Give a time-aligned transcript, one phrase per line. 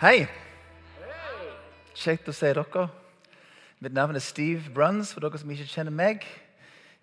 [0.00, 0.22] Hei.
[1.92, 2.86] Kjekt å se dere.
[3.84, 6.24] Mitt navn er Steve Bruns, for dere som ikke kjenner meg.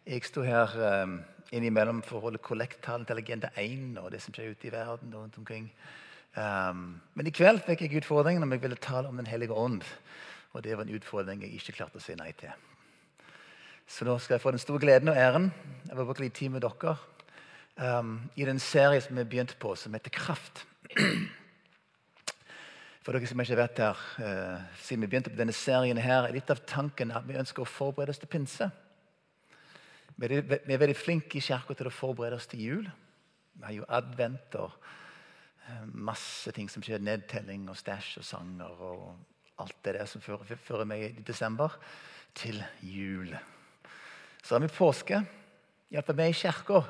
[0.02, 0.74] Jeg sto her
[1.04, 1.14] um,
[1.54, 5.14] innimellom for å holde kollekttalen til Agenda 1 og det som skjer ute i verden.
[5.14, 5.70] rundt omkring.
[6.34, 9.86] Um, men i kveld fikk jeg utfordringen om jeg ville tale om Den hellige ånd.
[10.58, 12.50] Og det var en utfordring jeg ikke klarte å si nei til.
[13.86, 15.52] Så nå skal jeg få den store gleden og æren
[15.92, 16.98] av å bruke litt tid med dere
[17.78, 20.66] um, i den serien som vi begynte på, som heter Kraft.
[23.08, 26.34] For dere som ikke vet her uh, siden vi begynte på denne serien, her, er
[26.36, 28.68] litt av tanken at vi ønsker å forberede oss til pinse.
[30.20, 32.90] Vi er, veldig flinke i kirka til å forberede oss til jul.
[33.56, 37.00] Vi har jo advent og uh, masse ting som skjer.
[37.00, 39.08] Nedtelling og stæsj og sanger og
[39.64, 41.80] alt det der som fører, fører meg i desember
[42.36, 43.32] til jul.
[44.44, 45.24] Så har vi påske.
[45.96, 46.84] Iallfall vi i kirka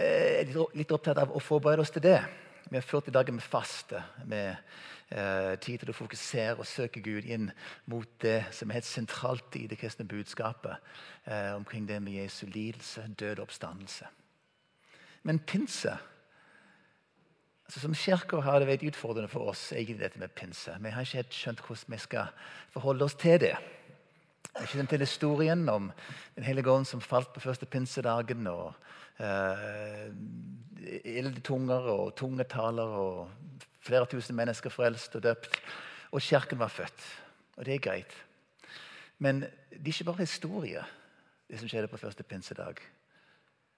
[0.00, 2.22] er litt opptatt av å forberede oss til det.
[2.70, 4.54] Vi har 40 dager med faste, med
[5.10, 7.50] eh, tid til å fokusere og søke Gud inn
[7.90, 10.78] mot det som er helt sentralt i det kristne budskapet
[11.24, 14.08] eh, omkring det med Jesu lidelse, død og oppstandelse.
[15.22, 15.98] Men pinse
[17.66, 20.74] altså Som kirke har det vært utfordrende for oss egentlig dette med pinse.
[20.76, 23.54] Vi har ikke helt skjønt hvordan vi skal forholde oss til det.
[24.58, 25.86] Jeg kjenner til historien om
[26.36, 28.46] Den hellige ånd som falt på første pinsedagen.
[28.46, 28.74] og
[29.18, 30.12] eh,
[31.04, 33.30] Ildetunger og tungetaler og
[33.82, 35.58] flere tusen mennesker frelst og døpt.
[36.12, 37.06] Og kirken var født.
[37.56, 38.14] Og det er greit.
[39.18, 40.82] Men det er ikke bare historie,
[41.48, 42.80] det som skjedde på første pinsedag.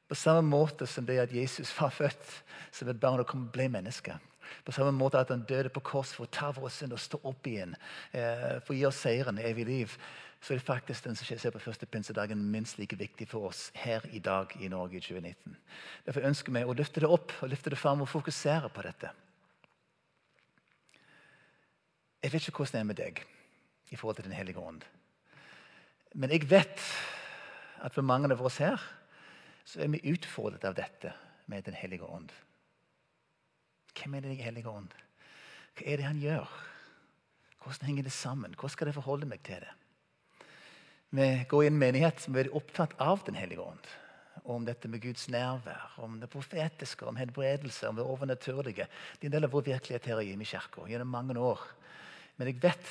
[0.08, 2.30] På samme måte som det at Jesus var født
[2.72, 4.16] som et barn og kom og ble menneske.
[4.64, 7.20] På samme måte at han døde på kors for å ta vår synd og stå
[7.22, 7.74] opp igjen.
[8.12, 9.98] Eh, for å gi oss seieren, evig liv
[10.44, 13.70] så er det faktisk den som skjer på første pinsedagen minst like viktig for oss
[13.80, 15.56] her i dag i Norge i 2019.
[16.04, 19.12] Derfor ønsker vi å løfte det opp og løfte det fram og fokusere på dette.
[22.24, 23.24] Jeg vet ikke hvordan det er med deg
[23.92, 24.84] i forhold til Den hellige ånd.
[26.14, 26.84] Men jeg vet
[27.84, 28.80] at for mange av oss her
[29.64, 31.12] så er vi utfordret av dette
[31.48, 32.32] med Den hellige ånd.
[33.94, 34.92] Hvem er det Den hellige ånd?
[35.74, 36.50] Hva er det han gjør?
[37.64, 38.54] Hvordan henger det sammen?
[38.54, 39.72] Hvordan skal jeg forholde meg til det?
[41.14, 43.86] Vi går i en menighet som er opptatt av Den hellige ånd.
[44.44, 48.88] Om dette med Guds nærvær, om det profetiske, om helbredelse, om det overnaturlige.
[49.16, 51.62] Det er en del av vår virkelighet her i kirka gjennom mange år.
[52.36, 52.90] Men jeg vet,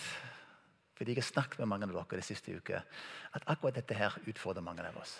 [0.95, 2.81] fordi jeg har snakket med mange av dere de siste uker,
[3.33, 5.19] at akkurat dette her utfordrer mange av oss.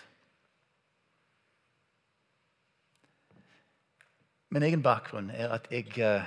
[4.54, 6.26] Min egen bakgrunn er at jeg eh,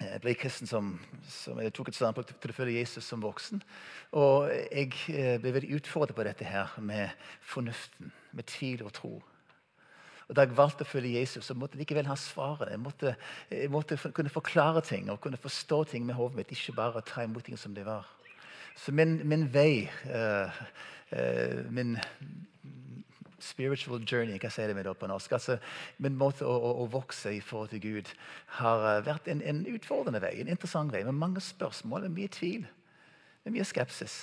[0.00, 0.90] jeg ble kristen som,
[1.28, 3.62] som jeg tok et standpunkt til å følge Jesus som voksen.
[4.20, 7.08] Og jeg eh, ble veldig utfordret på dette her med
[7.40, 9.12] fornuften, med tvil og tro.
[10.28, 12.74] Og Da jeg valgte å følge Jesus, så måtte jeg likevel ha svaret.
[12.74, 13.14] Jeg måtte,
[13.48, 17.24] jeg måtte kunne forklare ting og kunne forstå ting med hodet mitt, ikke bare ta
[17.24, 18.12] imot ting som det var.
[18.76, 20.62] Så min, min vei, uh,
[21.16, 21.96] uh, min
[23.44, 25.32] spiritual journey, hva sier det med det på norsk?
[25.36, 25.58] Altså,
[25.98, 28.12] Min måte å, å, å, vokse i forhold til Gud
[28.60, 32.34] har eh, vært en, en, utfordrende vei, en interessant vei, med mange spørsmål, med mye
[32.36, 32.68] tvil,
[33.44, 34.22] med mye skepsis.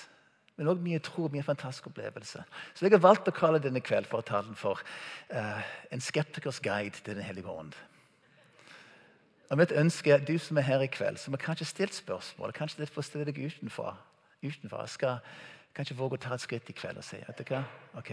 [0.57, 2.41] Men òg mye tro mye fantastisk opplevelse.
[2.73, 4.81] Så jeg har valgt å kalle denne kveld for å ta den for
[5.29, 5.61] uh,
[5.93, 7.77] en skeptikers guide til Den hellige ånd.
[9.51, 11.95] Og mitt ønske er at du som er her i kveld, som har kanskje stilt
[11.95, 13.93] spørsmål, kanskje litt for å stille deg utenfor,
[14.43, 15.21] utenfor skal
[15.77, 17.61] kanskje våge å ta et skritt i kveld og si vet du hva?
[17.99, 18.11] Ok,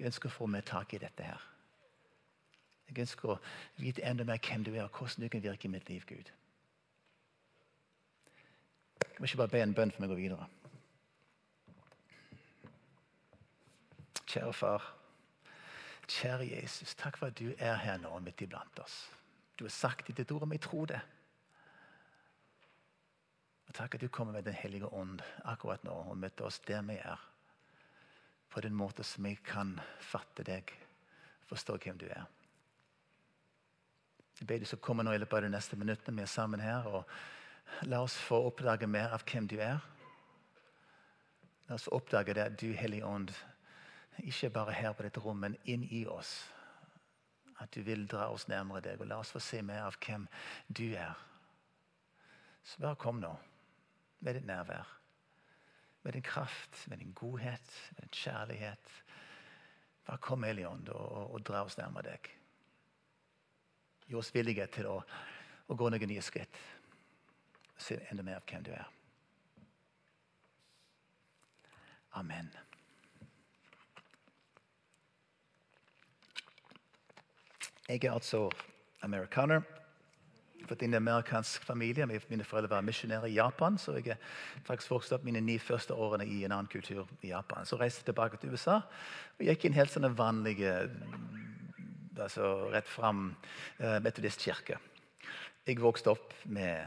[0.00, 1.42] jeg ønsker å få mer tak i dette her.
[2.88, 3.38] Jeg ønsker å
[3.80, 6.30] vite enda mer hvem du er, og hvordan du kan virke i mitt liv, Gud.
[9.04, 10.46] Jeg må ikke bare be en bønn før vi går videre.
[14.26, 14.86] Kjære far.
[16.10, 18.96] Kjære Jesus, takk for at du er her nå midt iblant oss.
[19.58, 21.00] Du har sagt i ditt ord, og vi tror det.
[23.68, 26.82] Og Takk at du kommer med Den hellige ånd akkurat nå og møter oss der
[26.82, 27.22] vi er
[28.54, 30.70] på den måten som jeg kan fatte deg,
[31.48, 32.22] forstå hvem du er.
[34.38, 36.20] Jeg ber du som komme nå i løpet av de neste minuttene.
[36.20, 36.86] Vi er sammen her.
[36.86, 39.82] og La oss få oppdage mer av hvem du er.
[41.66, 43.34] La oss oppdage det at du, Hellige Ånd,
[44.22, 46.44] ikke bare her på dette rommet, men inn i oss.
[47.58, 49.00] At du vil dra oss nærmere deg.
[49.00, 50.28] og La oss få se mer av hvem
[50.68, 51.14] du er.
[52.62, 53.34] Så bare kom nå
[54.20, 55.00] med ditt nærvær
[56.04, 59.04] med din kraft, med din godhet, med din kjærlighet.
[60.04, 62.28] Bare kom, Hellige og, og, og, dra oss nærmere deg.
[64.06, 64.98] Gi oss villighet til å,
[65.66, 66.58] å gå noen nye skritt.
[67.80, 68.90] Se enda mer av hvem du er.
[72.20, 72.52] Amen.
[77.88, 78.50] Jeg er altså
[79.02, 79.64] amerikaner.
[80.68, 82.06] Født inn en amerikansk familie.
[82.06, 84.16] Mine foreldre var misjonærer i Japan, så jeg
[84.66, 87.66] faktisk vokste opp mine ni første årene i en annen kultur i Japan.
[87.66, 88.80] Så reiste jeg tilbake til USA
[89.34, 90.58] og gikk i en helt sånn vanlig
[92.20, 93.30] altså rett fram
[93.80, 94.78] uh, metodistkirke.
[95.66, 96.84] Jeg vokste opp med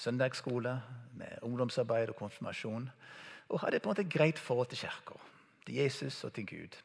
[0.00, 0.76] søndagsskole,
[1.16, 2.90] med ungdomsarbeid og konfirmasjon.
[3.50, 5.16] Og hadde på en måte et greit forhold til kirka,
[5.66, 6.78] til Jesus og til Gud.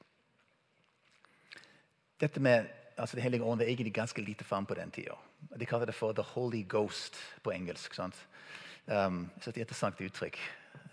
[2.20, 5.16] Dette med altså Det hellige ånd var egentlig ganske lite fram på den tida.
[5.60, 8.00] De kaller det for 'the holy ghost' på engelsk.
[8.00, 10.38] Um, så det er et interessant uttrykk.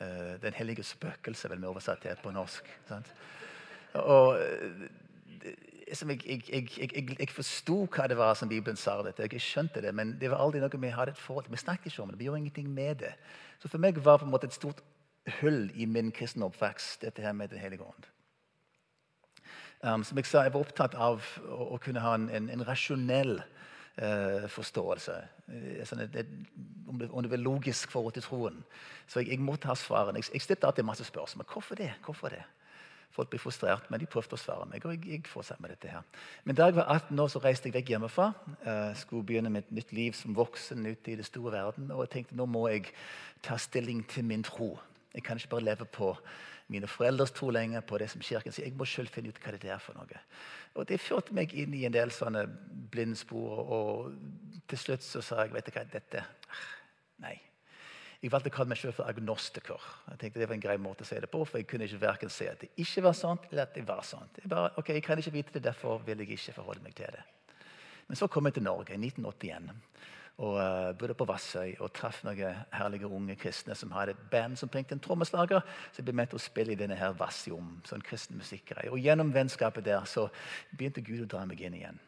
[0.01, 2.65] Uh, den hellige spøkelse, vel vi oversatt til på norsk.
[2.89, 3.15] sant?
[3.95, 4.39] Og
[5.93, 9.03] liksom, jeg, jeg, jeg, jeg forsto hva det var som Bibelen sa.
[9.03, 11.53] dette, Jeg skjønte det, men det var aldri noe vi hadde et forhold til.
[11.53, 12.19] Vi snakket ikke om det.
[12.19, 13.13] Vi gjorde ingenting med det.
[13.59, 14.81] Så for meg var det på en måte et stort
[15.41, 18.09] hull i min kristne oppvekst, dette her med Den hellige ånd.
[19.83, 22.67] Um, som jeg sa, jeg var opptatt av å, å kunne ha en, en, en
[22.67, 23.41] rasjonell
[24.01, 25.19] uh, forståelse.
[25.89, 26.33] Sånn det, et,
[26.89, 28.63] om, det, om det var logisk forhold til troen.
[29.07, 30.23] Så jeg, jeg måtte ha svarene.
[30.23, 31.49] Jeg, jeg stilte alltid masse spørsmål.
[31.53, 31.93] Hvorfor det?
[32.07, 32.43] Hvorfor det?
[33.13, 34.85] Folk blir frustrert, men de prøvde å svare meg.
[34.89, 36.05] og jeg, jeg fortsatte med dette her.
[36.49, 38.31] Men da jeg var 18 år, så reiste jeg vekk hjemmefra.
[38.65, 41.91] Eh, skulle begynne med et nytt liv som voksen ute i det store verden.
[41.93, 42.89] Og jeg tenkte nå må jeg
[43.45, 44.79] ta stilling til min tro.
[45.13, 46.15] Jeg kan ikke bare leve på
[46.73, 48.67] mine foreldres tro lenger på det som kirken sier.
[48.69, 50.23] Jeg må selv finne ut hva det er for noe.
[50.75, 52.47] Og Det førte meg inn i en del sånne
[52.93, 53.63] blindspor.
[53.77, 56.27] Og til slutt så sa jeg vet du hva, dette
[57.23, 57.37] Nei.
[58.23, 59.85] Jeg valgte å kalle meg selv for agnostiker.
[60.13, 62.05] Jeg tenkte Det var en grei måte å si det på, for jeg kunne ikke
[62.05, 64.39] verken si at det ikke var sant, eller at det var sant.
[64.39, 67.11] Jeg bare, ok, jeg kan ikke vite det, Derfor vil jeg ikke forholde meg til
[67.11, 67.25] det.
[68.07, 69.73] Men så kom jeg til Norge i 1981
[70.41, 74.57] og uh, bodde på Vassøy og traff noen herlige unge kristne som hadde et band
[74.59, 75.61] som trengte en trommeslager.
[75.91, 78.91] Så jeg ble med til å spille i denne her Vassium, sånn kristen musikkgreie.
[78.91, 80.29] Og gjennom vennskapet der så
[80.73, 82.01] begynte Gud å dra meg inn igjen.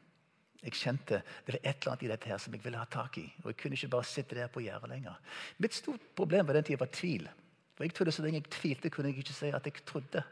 [0.65, 3.19] Jeg kjente det var et eller annet i dette her som jeg ville ha tak
[3.21, 3.27] i.
[3.43, 5.19] Og jeg kunne ikke bare sitte der på gjerdet lenger.
[5.61, 7.29] Mitt stort problem på den tida var tvil.
[7.75, 10.23] For jeg trodde Så lenge jeg tvilte, kunne jeg ikke si at jeg trodde.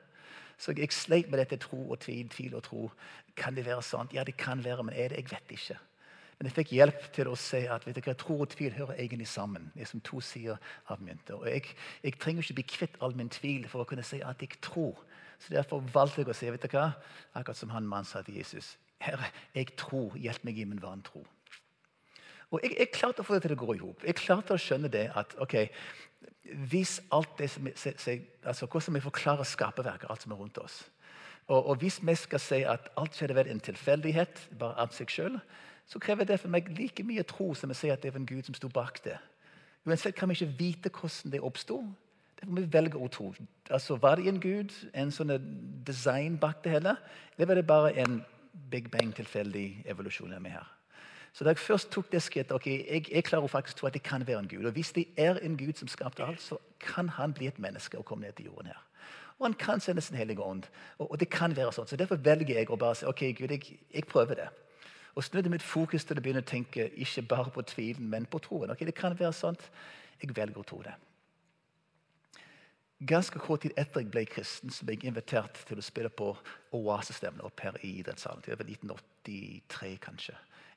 [0.56, 2.90] Så jeg sleit med dette tro og tvil, tvil og tro.
[3.36, 4.14] Kan det være sant?
[4.14, 5.16] Ja, det kan være, men er det?
[5.16, 5.78] Jeg vet ikke.
[6.38, 9.28] Men jeg fikk hjelp til å se at vet dere, tro og tvil hører egentlig
[9.30, 9.70] sammen.
[9.74, 10.58] Det er som to sider
[10.90, 11.36] av mynter.
[11.38, 14.42] Og jeg, jeg, trenger ikke bli kvitt all min tvil for å kunne si at
[14.42, 14.98] jeg tror.
[15.42, 16.92] Så Derfor valgte jeg å si vet hva?
[17.34, 18.76] akkurat som han mannen sa til Jesus.
[19.02, 20.16] Herre, jeg tror.
[20.18, 21.24] Hjelp meg i min vantro.
[22.52, 24.02] Og jeg, jeg, klarte å få det til å gå i hop.
[24.04, 25.56] Jeg klarte å skjønne det at ok,
[26.68, 30.82] hvis alt det som, altså Hvordan vi forklarer skaperverket, alt som er rundt oss.
[31.48, 35.10] Og, og hvis vi skal si at alt skjedde ved en tilfeldighet, bare av seg
[35.10, 35.38] sjøl,
[35.92, 38.28] så krever det for meg like mye tro som å si at det var en
[38.28, 39.18] Gud som sto bak det.
[39.84, 41.82] Uansett kan vi ikke vite hvordan det oppsto.
[42.38, 43.32] Derfor må vi velge å tro.
[43.68, 45.34] Altså, Var det en Gud, en sånn
[45.86, 46.96] design bak det hele,
[47.36, 48.22] eller var det bare en
[48.70, 50.32] big bang-tilfeldig evolusjon?
[50.42, 50.70] med her?
[51.32, 54.02] Så da jeg først tok det skrittet ok, jeg, jeg klarer faktisk tro at det
[54.02, 54.64] kan være en Gud.
[54.64, 57.98] Og Hvis det er en Gud som skapte alt, så kan han bli et menneske
[57.98, 58.80] og komme ned til jorden her.
[59.38, 60.62] Og han kan sende sin hellige ånd.
[60.98, 61.86] Og, og, det kan være sånn.
[61.86, 64.50] Så Derfor velger jeg å bare si ok, Gud, jeg, jeg prøver det.
[65.14, 68.40] Og snudde mitt fokus til å begynne å tenke ikke bare på tvilen, men på
[68.40, 68.72] troen.
[68.72, 69.64] Ok, det kan være sant.
[70.22, 70.94] Jeg velger å tro det.
[73.02, 76.30] Ganske kort tid etter jeg ble kristen, så ble jeg invitert til å spille på
[76.78, 78.44] Oasestevnet opp her i idrettssalen.
[78.46, 80.36] Det var 1983, kanskje.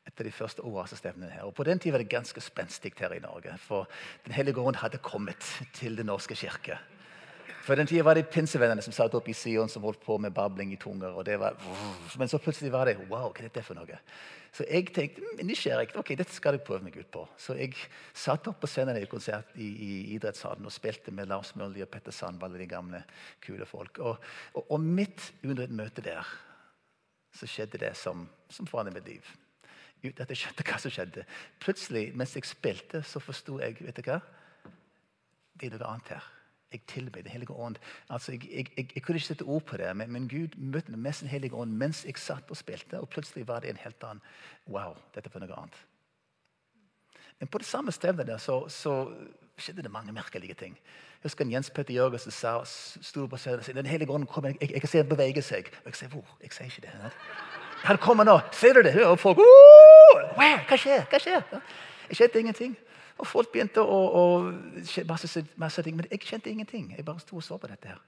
[0.09, 1.45] Etter de første oasestevnene her.
[1.45, 3.53] Og På den tiden var det ganske spenstig her i Norge.
[3.61, 3.87] For
[4.25, 6.80] Den hellige ånd hadde kommet til Den norske kirke.
[7.66, 10.34] For den tida var det pinsevennene som satt oppe i Sion som holdt på med
[10.36, 11.16] babling i tunger.
[11.18, 11.57] og det var...
[12.18, 13.98] Men så plutselig var det Wow, hva er dette for noe?
[14.54, 17.24] Så jeg tenkte mm, nysgjerrig, ok, dette skal jeg prøve meg ut på.
[17.42, 17.74] Så jeg
[18.14, 21.90] satt opp på scenen i konsert i, i idrettssalen og spilte med Lars Mørli og
[21.92, 23.02] Petter Sandvall og de gamle,
[23.44, 23.98] kule folk.
[23.98, 26.30] Og, og, og, midt under et møte der
[27.36, 29.34] så skjedde det som, som forandret mitt liv.
[30.06, 31.26] Uten at jeg skjønte hva som skjedde.
[31.66, 34.22] Plutselig, mens jeg spilte, så forsto jeg vet du hva?
[35.57, 36.34] Det er noe annet her
[36.75, 37.79] jeg tilbød Den hellige ånd.
[38.09, 40.91] Altså, jeg, jeg, jeg, jeg, kunne ikke sette ord på det, men, men Gud møtte
[40.91, 42.99] meg mest Den hellige ånd mens jeg satt og spilte.
[42.99, 44.21] Og plutselig var det en helt annen
[44.67, 45.81] Wow, dette var noe annet.
[47.39, 48.94] Men på det samme stedet der så, så
[49.57, 50.75] skjedde det mange merkelige ting.
[50.75, 54.53] Jeg husker Jens Petter Jørgensen sa, sto på scenen og sa Den hellige ånd kommer,
[54.61, 55.69] jeg, jeg, kan se han beveger seg.
[55.83, 56.37] Og jeg sier hvor?
[56.41, 57.11] Jeg sier ikke det.
[57.85, 58.39] Han kommer nå.
[58.51, 58.95] Ser du det?
[59.05, 59.41] Og folk
[60.35, 61.05] Hva skjer?
[61.09, 61.44] Hva skjer?
[62.09, 62.75] Jeg skjedde ingenting.
[63.18, 64.24] Og folk begynte å, å
[65.07, 66.92] masse, masse, ting, Men jeg kjente ingenting.
[66.98, 67.88] Jeg bare sto og så på dette.
[67.88, 68.02] her.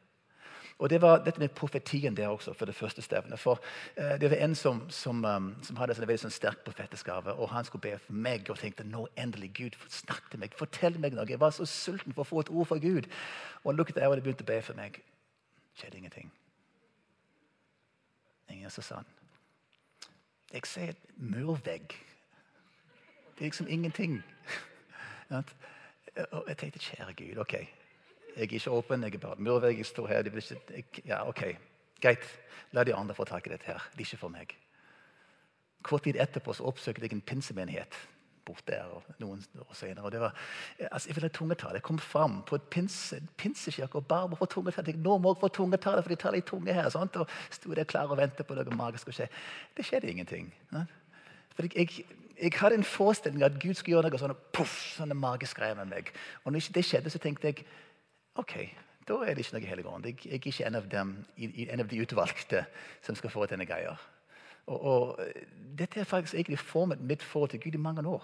[0.80, 3.40] Og Det var dette med profetien der også, for det første stevnet.
[3.40, 3.60] For
[3.98, 7.50] uh, Det var en som, som, um, som hadde en veldig sånn sterk profetesgave, og
[7.50, 10.54] Han skulle be for meg og tenkte nå endelig Gud snakk til meg.
[10.54, 11.26] Fortell meg noe.
[11.30, 13.08] Jeg var så sulten for å få et ord fra Gud.
[13.64, 15.02] Og han lukket øynene og begynte å be for meg.
[15.80, 16.32] Skjedde ingenting.
[18.50, 19.14] Ingen som sa han.
[20.54, 21.88] Jeg ser et murvegg
[23.36, 24.24] Det er liksom ingenting.
[25.30, 27.54] Og jeg tenkte kjære Gud, OK.
[27.54, 29.78] Jeg er ikke åpen, jeg er bare murvegg.
[29.78, 30.26] Jeg står her.
[30.26, 31.44] Ikke, jeg, ja, ok,
[32.02, 32.26] Greit.
[32.72, 33.66] La de andre få tak i dette.
[33.66, 33.90] her.
[33.92, 34.54] Det er ikke for meg.
[35.84, 37.96] Kort tid etterpå så oppsøkte jeg en pinsemenighet
[38.46, 38.84] bort der.
[38.84, 40.06] og noen år senere.
[40.06, 40.36] Og det var,
[40.92, 41.74] altså, jeg ville ha tungetale.
[41.74, 44.88] Jeg kom fram på et pinse, pinsekirke og bare for tungetale.
[44.88, 46.90] Jeg, nå må jeg få tungetale, for de tar litt tunge her.
[46.90, 47.16] Sant?
[47.16, 49.30] Og sto der klar og ventet på noe magisk å skje.
[49.78, 50.54] Det skjedde ingenting.
[50.74, 50.86] Ja?
[51.56, 52.06] For jeg,
[52.42, 55.90] jeg, hadde en forestilling at Gud skulle gjøre noe sånn, puff, sånne magiske greier med
[55.92, 56.12] meg.
[56.44, 57.66] Og når det skjedde, så tenkte jeg
[58.38, 58.56] ok,
[59.08, 60.06] da er det ikke noe hellig ånd.
[60.06, 62.66] Jeg, jeg, er ikke en av, dem, en av de utvalgte
[63.06, 63.96] som skal få denne greia.
[64.68, 65.22] Og, og,
[65.80, 68.24] Dette er faktisk egentlig formet mitt forhold til Gud i mange år.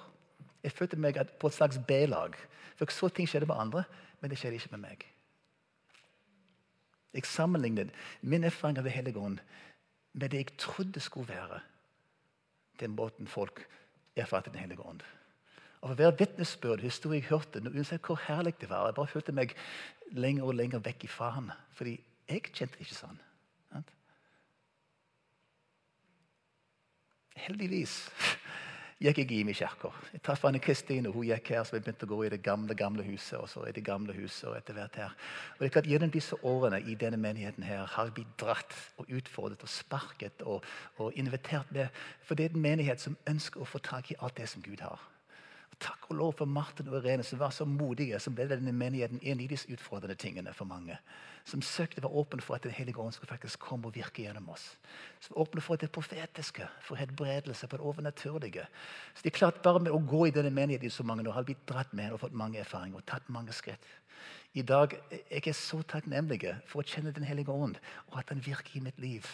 [0.63, 2.35] Jeg følte meg på et slags B-lag.
[2.75, 3.83] For Så ting skjedde med andre,
[4.21, 5.05] men det skjedde ikke med meg.
[7.13, 7.91] Jeg sammenlignet
[8.21, 9.37] min erfaring av Det hellige ånd
[10.13, 11.59] med det jeg trodde skulle være
[12.79, 13.67] den måten folk
[14.21, 15.01] erfarte Den hellige ånd.
[15.81, 19.35] Og For hver vitnesbyrd, historie jeg hørte, uansett hvor herlig det var, jeg bare følte
[19.35, 19.55] meg
[20.11, 21.51] lenger og lenger vekk ifra han.
[21.75, 21.97] Fordi
[22.29, 23.19] jeg kjente ikke sånn.
[27.43, 27.97] Heldigvis
[29.03, 29.89] gikk jeg i min kirka.
[30.13, 32.41] Jeg traff Anne Kristin, og hun gikk her, så vi begynte å gå i det
[32.43, 33.39] gamle gamle huset.
[33.39, 35.15] og så i det gamle huset, og etter hvert her.
[35.53, 38.73] Og det er klart, Gjennom disse årene i denne menigheten her, har jeg blitt dratt
[38.97, 40.63] og utfordret og sparket og,
[40.97, 41.87] og invitert med.
[42.23, 44.81] For det er en menighet som ønsker å få tak i alt det som Gud
[44.81, 45.12] har.
[45.83, 49.19] Takk og lov for Martin og Irene, som var så modige, som ble denne menigheten
[49.19, 50.95] en av de utfordrende tingene for mange.
[51.43, 54.23] Som søkte å være åpen for at Den hellige ånd skulle faktisk komme og virke
[54.23, 54.77] gjennom oss.
[55.19, 58.67] Som åpne for det profetiske, for helbredelse, på det overnaturlige.
[59.13, 61.35] Så det er klart Bare med å gå i denne menigheten i så mange år
[61.35, 63.83] har blitt dratt med og fått mange erfaringer og tatt mange skritt.
[64.53, 67.79] I dag er jeg så takknemlig for å kjenne Den hellige ånd,
[68.11, 69.27] og at han virker i mitt liv.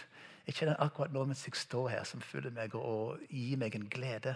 [0.49, 3.83] Jeg kjenner akkurat nå mens jeg står her, som fyller meg og gir meg en
[3.85, 4.31] glede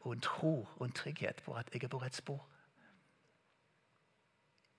[0.00, 2.38] og en tro og en trygghet på at jeg er på rett spor.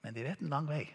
[0.02, 0.88] Men de vet en lang vei.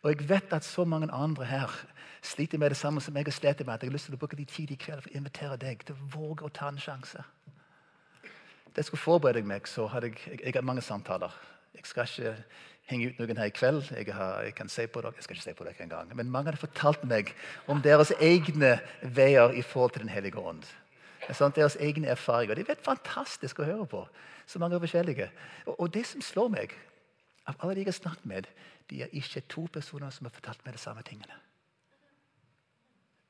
[0.00, 1.74] Og jeg vet at så mange andre her
[2.22, 3.74] sliter med det samme som jeg har slitt med.
[3.74, 5.84] at Jeg har lyst til å bruke de tid i kveld for å invitere deg
[5.84, 7.24] til å våge å ta en sjanse.
[8.24, 11.36] Da jeg skulle forberede meg, så hadde jeg, jeg, jeg hadde mange samtaler.
[11.74, 12.36] Jeg skal ikke
[12.90, 13.82] henge ut noen her i kveld.
[13.90, 16.10] Jeg, har, jeg kan se på dere, jeg skal ikke se på dere engang.
[16.18, 17.32] Men mange hadde fortalt meg
[17.70, 20.66] om deres egne veier i forhold til Den hellige ånd.
[21.34, 22.58] Sånn, deres egne erfaringer.
[22.58, 24.04] Det er fantastisk å høre på.
[24.46, 25.30] Så mange er forskjellige.
[25.66, 26.76] Og, og, det som slår meg,
[27.46, 28.46] av alle de jeg har snakket med,
[28.90, 31.40] de er ikke to personer som har fortalt meg de samme tingene.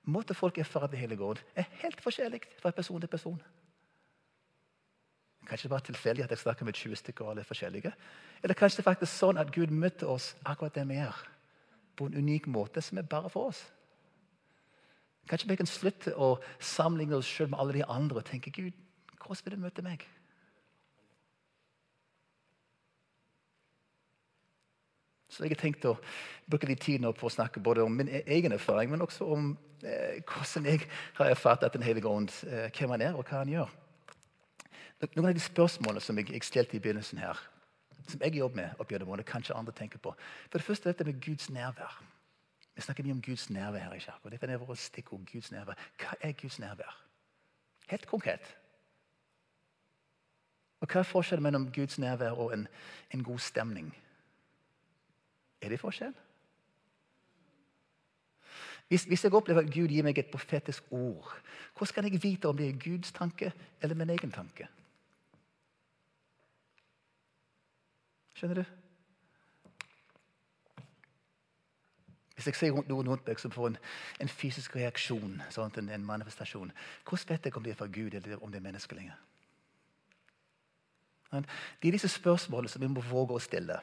[0.06, 3.40] Måte folk erfarer Den hellige ånd, er helt forskjellig fra person til person.
[5.46, 7.92] Kanskje det bare tilfeldig at jeg snakker med 20 stykker og alle forskjellige.
[8.42, 11.22] Eller kanskje det er faktisk sånn at Gud møtte oss akkurat der vi er.
[11.96, 13.62] På en unik måte som er bare for oss.
[15.30, 18.74] Kanskje vi kan slutte å sammenligne oss selv med alle de andre og tenke Gud,
[19.22, 20.06] hvordan vil du møte meg?
[25.28, 25.96] Så jeg har tenkt å
[26.48, 29.26] bruke litt tid nå på å snakke både om min e- egen erfaring, men også
[29.34, 29.50] om
[29.82, 30.86] eh, hvordan jeg
[31.18, 33.74] har erfart at Den hellige ånd, eh, hvem han er, og hva han gjør.
[35.00, 37.40] Noen av de spørsmålene som jeg, jeg stilte i begynnelsen her,
[38.08, 40.14] som jeg jobber med, opp gjennom årene, kanskje andre tenker på.
[40.48, 41.98] For det første dette med Guds nærvær.
[42.76, 44.30] Vi snakker mye om Guds nærvær her i kirka.
[44.32, 45.24] Dette er vårt stikkord.
[45.32, 45.80] Guds nærvær.
[46.00, 46.96] Hva er Guds nærvær?
[47.88, 48.56] Helt konkret.
[50.80, 52.66] Og Hva er forskjellen mellom Guds nærvær og en,
[53.14, 53.92] en god stemning?
[55.60, 56.14] Er det forskjell?
[58.88, 61.32] Hvis, hvis, jeg opplever at Gud gir meg et profetisk ord,
[61.76, 64.68] hvordan kan jeg vite om det er Guds tanke eller min egen tanke?
[68.36, 68.64] Skjønner du?
[72.36, 73.78] Hvis jeg ser noen rundt meg som får en,
[74.20, 76.72] en fysisk reaksjon, sånt, en, en, manifestasjon,
[77.08, 79.06] hvordan vet jeg om det er fra Gud eller om det er menneskelig?
[81.32, 83.80] Det er disse spørsmålene som vi må våge å stille.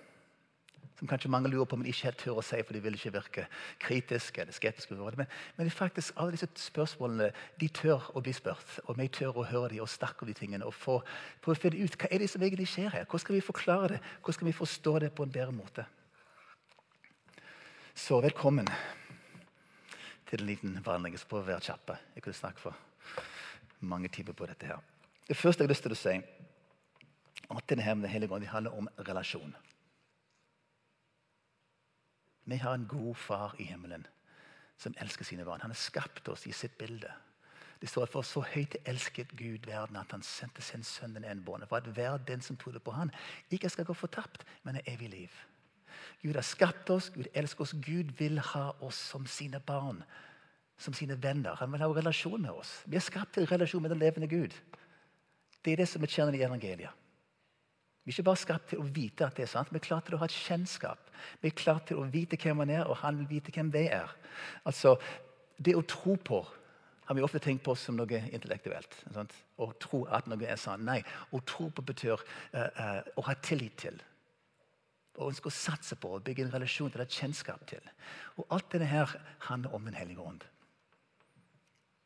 [1.00, 3.12] Som kanskje mange lurer på, men ikke helt tør å si, for de vil ikke
[3.16, 3.46] virke
[3.82, 4.96] kritiske eller skeptiske.
[4.96, 9.48] Men, men faktisk alle disse spørsmålene de tør å bli spurt, og vi tør å
[9.50, 10.66] høre dem og snakke om de tingene.
[10.66, 13.08] og få, å finne ut Hva er det som egentlig skjer her?
[13.08, 14.00] Hvordan skal vi forklare det?
[14.22, 15.86] Hvordan skal vi forstå det på en bedre måte?
[17.96, 18.70] Så velkommen
[20.30, 21.14] til en liten vandring.
[21.14, 21.98] Jeg skal å være kjappe.
[22.16, 22.78] Jeg kunne snakke for
[23.86, 24.66] mange timer på dette.
[24.66, 24.80] her.
[25.28, 26.16] Det første jeg har lyst til å si,
[27.54, 29.56] at denne her med Den hellige ånd handler om relasjon.
[32.46, 34.08] Vi har en god far i himmelen
[34.78, 35.62] som elsker sine barn.
[35.62, 37.12] Han har skapt oss i sitt bilde.
[37.82, 41.26] Det står at For så høyt elsket Gud verden at han sendte sin sønn den
[41.28, 43.12] enbårne, for at hver den som trodde på han,
[43.52, 45.42] ikke skal gå fortapt, men er evig liv.
[46.22, 50.04] Gud har skapt oss, Gud elsker oss, Gud vil ha oss som sine barn.
[50.78, 51.56] Som sine venner.
[51.56, 52.84] Han vil ha en relasjon med oss.
[52.86, 54.56] Vi er skapt til relasjon med den levende Gud.
[55.64, 57.03] Det er det som er kjernen i evangeliet.
[58.04, 60.10] Vi er ikke bare skapt til å vite at det er sant, vi er klart
[60.10, 61.12] til å ha et kjennskap.
[61.40, 63.86] Vi er klart til å vite hvem man er, og han vil vite hvem vi
[63.88, 64.12] er.
[64.66, 64.98] Altså,
[65.64, 66.40] Det å tro på
[67.06, 68.96] har vi ofte tenkt på som noe intellektuelt.
[69.14, 69.34] Sant?
[69.62, 70.84] Å tro at noe er sant.
[70.84, 74.00] Nei, å tro på betyr uh, uh, å ha tillit til.
[75.14, 77.84] Å ønske å satse på å bygge en relasjon til, et kjennskap til.
[78.40, 79.14] Og Alt dette her
[79.48, 80.44] handler om Den hellige ånd.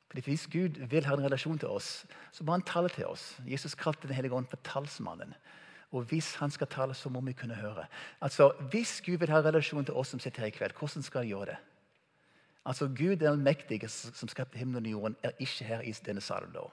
[0.10, 3.38] Fordi Hvis Gud vil ha en relasjon til oss, så må han tale til oss.
[3.48, 5.34] Jesus kalte Den hellige ånd for talsmannen.
[5.92, 7.86] Og hvis han skal tale, så må vi kunne høre.
[8.22, 11.20] Altså, Hvis Gud vil ha relasjon til oss som sitter her i kveld, hvordan skal
[11.20, 11.58] han gjøre det?
[12.66, 16.52] Altså, Gud den mektige som skapte himmelen og jorden, er ikke her i denne salen
[16.52, 16.68] da.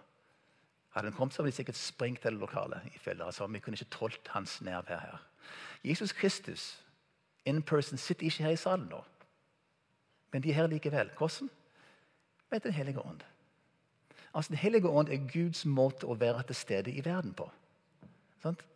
[0.91, 2.81] Hadde han kommet, så hadde de sikkert sprengt hele lokalet.
[2.95, 3.27] i fjellet.
[3.27, 5.23] Altså, vi kunne ikke tålt hans nærvær her.
[5.85, 6.85] Jesus Kristus
[7.45, 9.05] in person sitter ikke her i salen nå.
[10.33, 11.11] Men de er her likevel.
[11.19, 11.51] Hvordan?
[12.51, 13.21] Med Den hellige ånd.
[14.35, 17.51] Altså, Den hellige ånd er Guds måte å være til stede i verden på.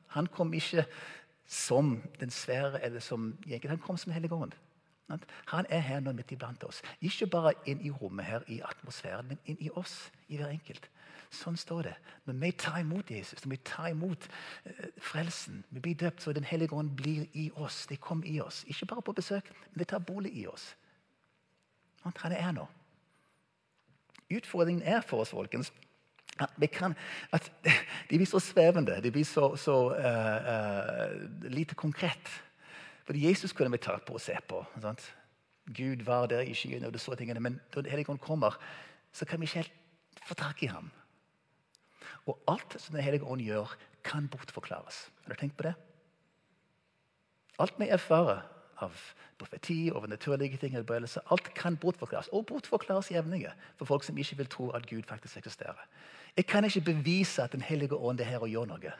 [0.09, 0.85] Han kom ikke
[1.49, 3.71] som den svære eller som gjengen.
[3.71, 4.55] Han kom som Den.
[5.47, 6.83] Han er her nå midt iblant oss.
[7.01, 10.91] Ikke bare inn i rommet her i atmosfæren, men inn i oss, i hver enkelt.
[11.33, 11.95] Sånn står det.
[12.25, 16.33] Når vi tar imot Jesus, når vi tar imot uh, frelsen, vi blir døpt, så
[16.33, 17.87] Den hellige ånd blir i oss.
[17.87, 18.65] Det kommer i oss.
[18.67, 20.77] Ikke bare på besøk, men det tar bolig i oss.
[22.05, 22.67] Han er nå.
[24.31, 25.73] Utfordringen er for oss, folkens,
[26.41, 26.95] at, kan,
[27.33, 27.51] at
[28.11, 29.01] de blir så svevende.
[29.03, 32.31] De blir så, så uh, uh, lite konkret.
[33.07, 34.65] Fordi Jesus kunne vi ta på og se på.
[34.81, 35.15] Sant?
[35.77, 38.57] Gud var der i skyene, og du så tingene, men når Den hellige ånd kommer,
[39.13, 39.73] så kan vi ikke helt
[40.29, 40.91] få tak i ham.
[42.27, 45.11] Og alt som Den hellige ånd gjør, kan bortforklares.
[45.25, 45.75] Har du tenkt på det?
[47.59, 48.45] Alt vi erfarer
[48.81, 48.95] av
[49.39, 52.29] profeti, over naturlige ting, alt kan bortforklares.
[52.33, 55.89] Og bortforklares jevnlige for folk som ikke vil tro at Gud faktisk eksisterer.
[56.37, 58.93] Jeg kan ikke bevise at Den hellige ånd er her og gjør noe.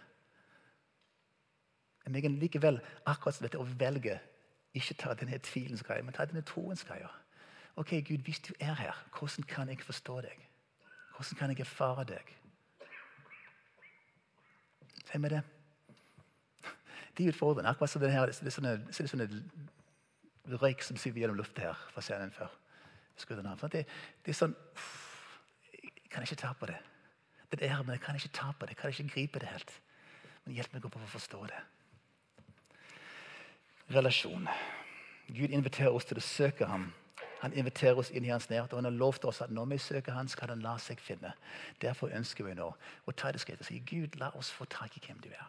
[2.05, 4.19] Men jeg kan likevel akkurat som dette å velge
[4.75, 7.09] ikke ta denne tvilens greie, men ta denne troens greie.
[7.77, 10.49] Ok, Gud, hvis du er her, hvordan kan jeg forstå deg?
[11.17, 12.35] Hvordan kan jeg erfare deg?
[15.11, 15.43] Hvem er det?
[17.19, 17.71] De er utfordrende.
[17.71, 21.69] Akkurat som det her, det er sånne, så det er røyk som siver gjennom lufta
[21.69, 22.53] her fra scenen før.
[23.19, 23.85] Det,
[24.25, 24.55] det, er sånn
[25.75, 26.77] Jeg kan ikke ta på det.
[27.51, 28.77] Det er men jeg kan ikke ta på det.
[28.77, 29.73] Jeg kan ikke gripe det helt.
[30.45, 31.61] Men hjelp meg opp å forstå det.
[33.97, 34.49] Relasjon.
[35.29, 36.91] Gud inviterer oss til å søke ham
[37.39, 39.79] han inviterer oss inn i hans nærhet, og han har lovt oss at når vi
[39.83, 41.33] søker han, skal han la seg finne.
[41.83, 44.97] Derfor ønsker vi nå å ta det skrittet og si Gud, la oss få tak
[44.99, 45.47] i hvem du er.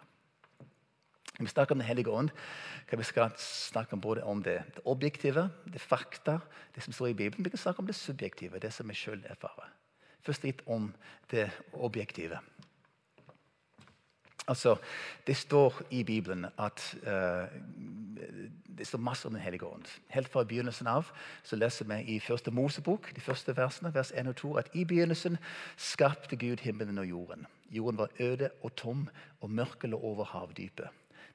[1.40, 2.30] Når vi snakker om Den hellige ånd,
[2.88, 6.40] kan vi snakke om både om det, det, objektive, det fakta,
[6.76, 7.46] det som står i Bibelen.
[7.46, 9.72] Vi kan snakke om det subjektive, det som vi sjøl erfarer.
[10.26, 10.92] Først litt om
[11.32, 12.40] det objektive.
[14.50, 14.76] Altså,
[15.28, 17.46] Det står i Bibelen at uh,
[18.78, 19.86] det står masse om Den hellige ånd.
[20.08, 21.12] Helt fra begynnelsen av
[21.44, 24.86] så leser vi i første Mosebok, de første versene, vers 1 og 2, at i
[24.86, 25.38] begynnelsen
[25.78, 27.46] skapte Gud himmelen og jorden.
[27.72, 29.10] Jorden var øde og tom,
[29.42, 30.90] og mørket lå over havdypet.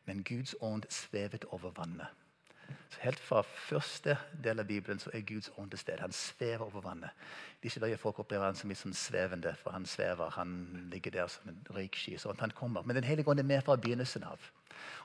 [0.06, 2.06] Men Guds ånd svevet over vannet.
[2.90, 6.00] Så Helt fra første del av Bibelen så er Guds ånd til stede.
[6.00, 7.10] Han svever over vannet.
[7.60, 10.30] Det er ikke det folk opplever han som litt sånn svevende, for han svever.
[10.37, 12.16] Han ligger der som en røyksky.
[12.18, 12.82] sånn han kommer.
[12.82, 14.38] Men Den hellige ånd er med fra begynnelsen av.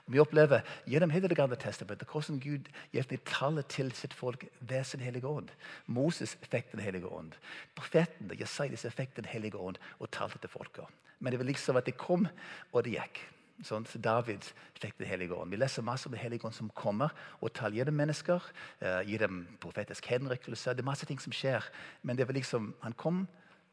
[0.06, 4.44] Og Vi opplever gjennom hele Det gamle testamentet hvordan Gud gir tallet til sitt folk
[4.60, 5.48] ved sin hellige ånd.
[5.86, 7.32] Moses fikk Den hellige ånd.
[7.76, 10.84] Profetene Jesajas fikk Den hellige ånd og talte til folket.
[11.20, 12.28] Men det var liksom at det kom,
[12.72, 13.20] og det gikk.
[13.66, 14.46] Sånn, så David
[14.80, 15.52] fikk Den hellige ånd.
[15.52, 18.40] Vi leser masse om Den hellige ånd som kommer og talgir mennesker.
[18.80, 20.74] Uh, gir dem profetisk henrykkelse.
[20.74, 21.66] Det er masse ting som skjer.
[22.02, 23.26] Men det var liksom, han kom,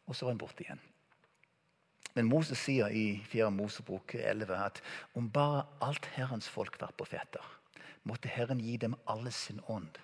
[0.07, 0.81] og så var han borte igjen.
[2.17, 3.51] Men Moses sier i 4.
[3.53, 4.81] Mosebok 11 at
[5.15, 7.43] om bare alt Herrens folk var profeter,
[8.03, 9.99] måtte Herren gi dem alle sin ånd.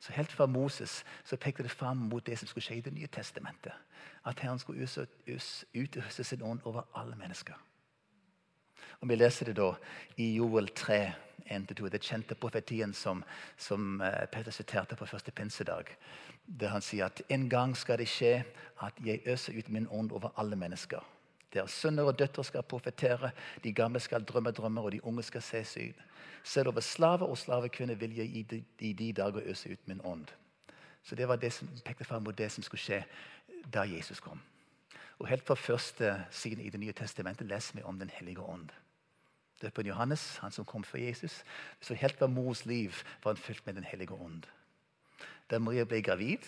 [0.00, 2.94] Så Helt fra Moses så pekte det fram mot det som skulle skje i Det
[2.96, 3.72] nye testamentet.
[4.24, 4.88] At Herren skulle
[5.74, 7.54] utøse sin ånd over alle mennesker.
[9.00, 9.72] Og Vi leser det da
[10.20, 11.12] i Joel 3,
[11.50, 13.22] 1-2, det kjente profetien som,
[13.58, 15.88] som eh, Peter siterte på første pinsedag.
[16.46, 18.42] Der han sier at en gang skal det skje
[18.84, 21.00] at jeg øser ut min ånd over alle mennesker.
[21.52, 23.32] Deres sønner og døtre skal profetere,
[23.64, 26.04] de gamle skal drømme drømmer, og de unge skal se syn.
[26.44, 30.00] Selv over slaver og slavekvinner vil jeg i de, i de dager øse ut min
[30.04, 30.28] ånd.
[31.02, 33.04] Så Det var det som pekte fram mot det som skulle skje
[33.72, 34.40] da Jesus kom.
[35.18, 38.70] Og Helt fra første siden i Det nye testamentet leser vi om Den hellige ånd.
[39.62, 41.42] Døperen Johannes, han som kom før Jesus,
[41.80, 44.46] så helt fra mors liv var han fylt med Den hellige ånd.
[45.50, 46.46] Da Maria ble gravid,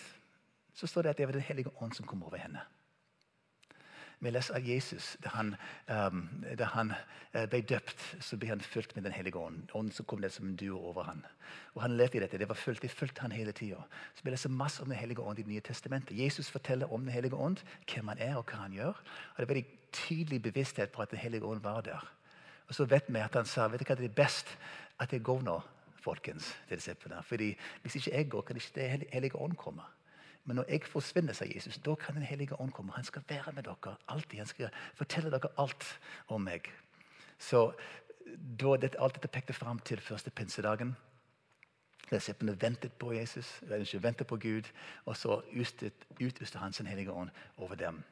[0.73, 2.61] så står det at det var Den hellige ånd som kom over henne.
[4.23, 5.55] Vi leser at Jesus, da han,
[5.91, 6.93] um, da han
[7.35, 9.65] uh, ble døpt, så ble han fylt med Den hellige ånd.
[9.75, 11.25] Ånden som kom ned som en duo over han.
[11.75, 12.39] Og han levde i dette.
[12.39, 13.83] Det var fulgt, det fulgte han hele tida.
[14.23, 16.19] Vi leser masse om Den hellige ånd i Det nye testamentet.
[16.19, 17.57] Jesus forteller om Den hellige ånd,
[17.93, 18.95] hvem han er og hva han gjør.
[18.95, 22.13] Og Det er veldig tydelig bevissthet på at Den hellige ånd var der.
[22.73, 24.47] Og så vet vi at han sa vet du hva det er best
[25.03, 25.59] at jeg går nå,
[26.01, 27.19] folkens, til disiplene.
[27.23, 29.83] Fordi Hvis ikke jeg går, kan ikke Det hellige ånd komme.
[30.45, 32.91] Men når jeg forsvinner, sa Jesus, da kan Den hellige ånd komme.
[32.95, 34.37] Han skal være med dere alltid.
[34.37, 36.71] Han skal fortelle dere alt om meg.
[37.37, 37.73] Så
[38.61, 40.95] da dette, Alt dette pekte fram til første pinsedagen.
[42.11, 43.61] Disiplene ventet på Jesus,
[44.01, 44.63] ventet på Gud,
[45.05, 45.41] og så
[46.21, 48.03] utøste han sin hellige ånd over dem.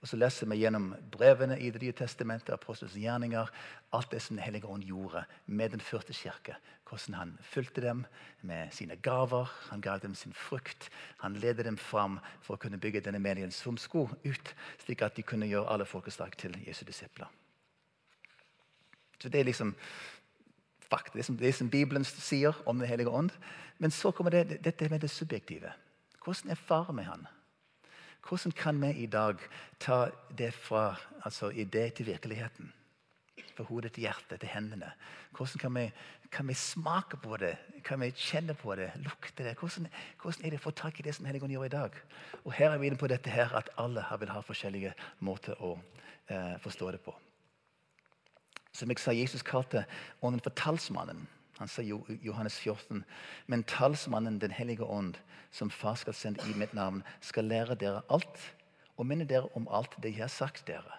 [0.00, 3.48] Og Så leser vi gjennom brevene i Det nye testamentet, apostelens gjerninger,
[3.92, 6.56] alt det som Den hellige ånd gjorde med den første kirke.
[6.88, 8.06] Hvordan han fulgte dem
[8.40, 10.90] med sine gaver, han ga dem sin frukt.
[11.18, 15.16] Han ledet dem fram for å kunne bygge denne menigheten som skulle ut, slik at
[15.16, 17.28] de kunne gjøre alle folkeslag til Jesu disipler.
[19.20, 19.74] Så Det er liksom
[20.90, 23.30] fakta, det det som Bibelen sier om Den hellige ånd.
[23.78, 25.72] Men så kommer det, dette med det subjektive.
[26.24, 27.26] Hvordan er vi han?
[28.28, 29.38] Hvordan kan vi i dag
[29.80, 32.72] ta det fra altså idé til virkeligheten?
[33.56, 34.92] Fra hodet til hjertet til hendene.
[35.36, 35.90] Hvordan kan vi,
[36.32, 37.56] kan vi, smake på det?
[37.84, 38.90] Kan vi kjenne på det?
[38.96, 39.56] Lukte det?
[39.58, 39.88] Hvordan,
[40.22, 41.96] hvordan er det å få tak i det som Helligånd gjør i dag?
[42.44, 45.78] Og Her er vi inne på dette her, at alle vil ha forskjellige måter å
[46.28, 47.16] eh, forstå det på.
[48.72, 49.84] Som jeg sa, Jesus kalte
[50.22, 51.26] ånden for talsmannen.
[51.60, 53.04] Han sa Johannes 14.:
[53.46, 55.14] Men talsmannen Den hellige ånd,
[55.50, 58.54] som Far skal sende i mitt navn, skal lære dere alt
[58.96, 60.96] og minne dere om alt det jeg har sagt dere.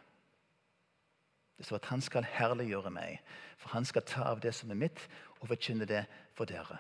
[1.58, 3.24] Det står at han skal herliggjøre meg,
[3.58, 5.02] for han skal ta av det som er mitt,
[5.40, 6.06] og forkynne det
[6.38, 6.78] for dere.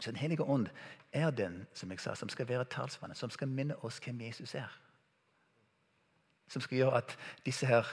[0.00, 0.68] Så Den hellige ånd
[1.12, 4.54] er den som jeg sa, som skal være talsmannen, som skal minne oss hvem Jesus
[4.54, 4.80] er.
[6.48, 7.84] Som skal gjøre at disse her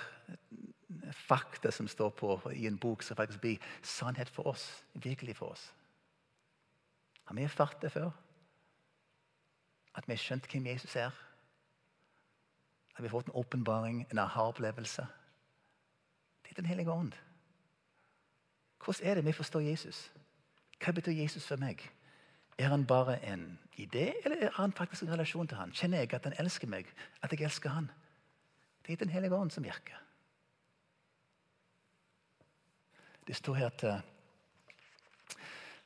[1.11, 4.83] fakta som står på i en bok, som faktisk blir sannhet for oss.
[4.93, 5.73] Virkelig for oss.
[7.25, 8.11] Har vi erfart det før?
[9.95, 11.11] At vi har skjønt hvem Jesus er?
[12.95, 15.07] At vi har fått en åpenbaring, en aha-opplevelse?
[16.43, 17.13] Det er Den hellige ånd.
[18.83, 20.11] Hvordan er det vi forstår Jesus?
[20.83, 21.91] Hva betyr Jesus for meg?
[22.57, 25.71] Er han bare en idé, eller er han faktisk en relasjon til han?
[25.71, 26.85] Kjenner jeg at han elsker meg,
[27.21, 27.91] at jeg elsker han?
[28.85, 29.97] Det er Den hellige ånd som virker.
[33.27, 33.99] Det står her at uh,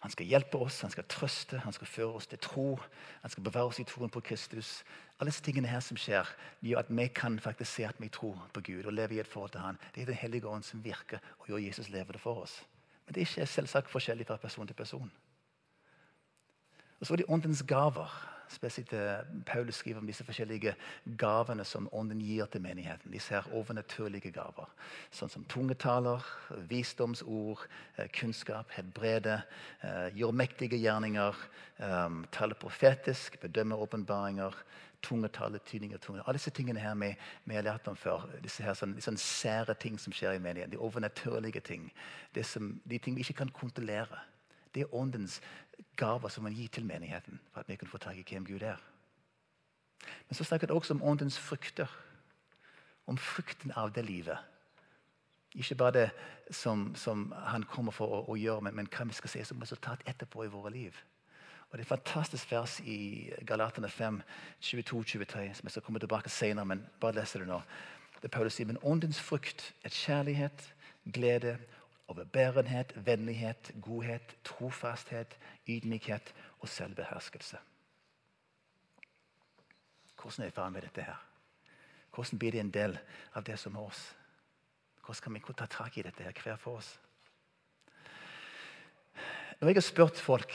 [0.05, 2.65] han skal hjelpe oss, han skal trøste, han skal føre oss til tro.
[3.23, 4.83] Han skal bevare oss i troen på Kristus.
[5.17, 6.29] Alle disse tingene her som skjer,
[6.61, 9.31] gjør at vi kan faktisk se at vi tror på Gud og lever i et
[9.31, 9.79] forhold til han.
[9.95, 12.59] Det er Den hellige ånd som virker og gjør Jesus levende for oss.
[13.05, 15.11] Men det er ikke selvsagt forskjellig fra person til person.
[16.99, 18.11] Og så er det åndens gaver
[18.51, 20.75] spesielt eh, Paulus skriver om disse forskjellige
[21.19, 23.11] gavene som Ånden gir til menigheten.
[23.13, 24.69] Disse her overnaturlige gaver.
[25.13, 26.23] Sånn som tungetaler,
[26.69, 27.65] visdomsord,
[27.97, 29.41] eh, kunnskap, helbrede,
[29.81, 31.45] eh, gjør mektige gjerninger,
[32.31, 34.53] tale profetisk, bedømme åpenbaringer,
[35.03, 36.21] tungetale, tydninger, tunge.
[36.23, 37.09] Alle disse tingene her vi,
[37.43, 38.23] vi har lært om før.
[38.41, 40.71] Disse her sånne, sånne sære ting som skjer i menigheten.
[40.71, 41.89] De overnaturlige ting.
[42.47, 44.23] Som, de ting vi ikke kan kontrollere.
[44.75, 45.39] Det er åndens
[45.95, 48.61] gaver som han gir til menigheten for at vi kan få tak i hvem Gud
[48.61, 48.81] er.
[50.27, 51.87] Men så snakker det også om åndens frukter.
[53.07, 54.37] Om frukten av det livet.
[55.55, 56.09] Ikke bare det
[56.51, 59.61] som, som han kommer for å, å gjøre, men, men, hva vi skal se som
[59.61, 60.97] resultat etterpå i våre liv.
[61.69, 64.21] Og Det er et fantastisk vers i Galaterne 5,
[64.61, 66.65] 22-23, som jeg skal komme tilbake senere.
[66.65, 67.61] men bare leser det nå.
[68.21, 70.73] Det Paulus sier, men Åndens frukt er kjærlighet,
[71.13, 71.57] glede,
[72.07, 75.37] overbærenhet, vennlighet, godhet, trofasthet,
[75.67, 77.57] ydmykhet og selvbeherskelse.
[80.21, 81.25] Hvordan er faren med dette her?
[82.15, 82.97] Hvordan blir det en del
[83.33, 84.15] av det som er oss?
[85.05, 86.99] Hvordan kan vi ta tak i dette her, hver for oss?
[89.59, 90.53] Når jeg har spurt folk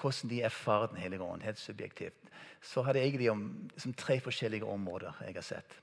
[0.00, 2.14] hvordan de erfarer Den hellige ånd, helt subjektivt,
[2.62, 5.80] så har det egentlig om som tre forskjellige områder jeg har sett.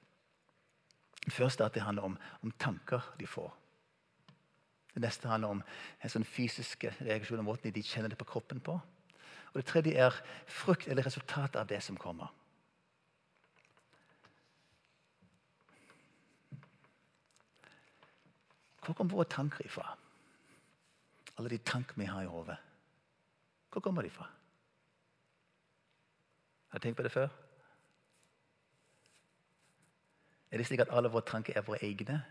[1.25, 3.57] Det første er at det handler om, om tanker de får.
[4.93, 5.63] Det neste handler om
[6.03, 8.75] en sånn fysiske reaksjoner, måten de kjenner det på kroppen på.
[9.51, 10.15] Og Det tredje er
[10.47, 12.31] frukt eller resultatet av det som kommer.
[18.81, 19.85] Hvor kommer våre tanker ifra?
[21.37, 22.57] Alle de tankene vi har i hodet.
[23.71, 24.27] Hvor kommer de fra?
[26.69, 27.29] Har du tenkt på det før?
[30.51, 32.21] Er det slik at alle våre tanker er våre egne?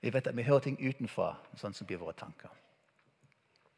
[0.00, 2.52] Vi vet at vi hører ting utenfra, sånn som blir våre tanker.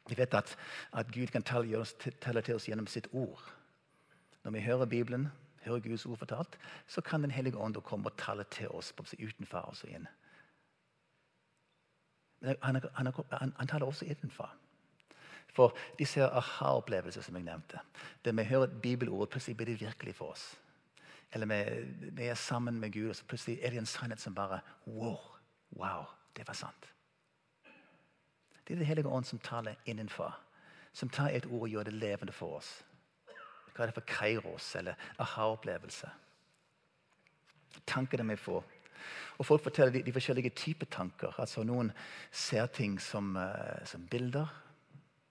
[0.09, 0.55] Vi vet at,
[0.93, 1.83] at Gud kan telle,
[2.21, 3.41] telle, til oss gjennom sitt ord.
[4.43, 5.27] Når vi hører Bibelen,
[5.65, 9.61] hører Guds ord fortalt, så kan Den hellige ånd komme og tale til oss utenfra
[9.69, 10.07] og inn.
[12.39, 14.49] Men han, han, han, han taler også innenfra.
[15.53, 17.81] For disse aha-opplevelser som jeg nevnte,
[18.25, 20.59] der vi hører et bibelord, plutselig blir det virkelig for oss.
[21.33, 24.35] Eller vi, vi, er sammen med Gud, og så plutselig er det en sannhet som
[24.35, 25.38] bare Wow!
[25.75, 26.05] Wow
[26.39, 26.89] det var sant.
[28.67, 30.31] Det er Det hellige ånd som taler innenfra.
[30.93, 32.83] Som tar et ord og gjør det levende for oss.
[33.75, 36.09] Hva er det for kairos eller aha-opplevelse?
[37.85, 38.63] Tankene vi får.
[39.37, 41.39] Og Folk forteller de, de, forskjellige typer tanker.
[41.39, 41.91] Altså Noen
[42.31, 44.47] ser ting som, uh, som bilder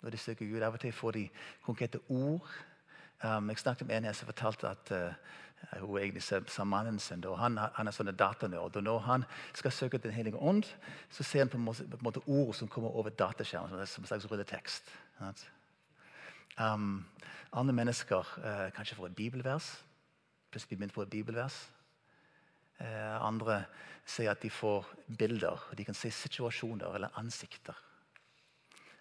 [0.00, 0.62] når de søker Gud.
[0.62, 1.28] Av og til får de
[1.64, 2.48] konkrete ord.
[3.24, 5.14] Um, jeg snakket med en her som fortalte at uh,
[5.80, 7.24] hun er egentlig sa mannen sin.
[7.36, 8.76] Han, han er sånn datanerd.
[8.76, 10.64] og Når han skal søke Den hellige ånd,
[11.10, 13.86] så ser han på en måte, på en måte ord som kommer over dataskjermen.
[13.86, 14.92] som en slags rulletekst.
[16.58, 17.06] Um,
[17.52, 19.84] andre mennesker uh, kanskje får et bibelvers.
[20.50, 21.68] Plutselig begynner på et bibelvers.
[22.80, 23.64] Uh, andre
[24.06, 24.86] sier at de får
[25.18, 25.68] bilder.
[25.76, 27.76] De kan se situasjoner eller ansikter.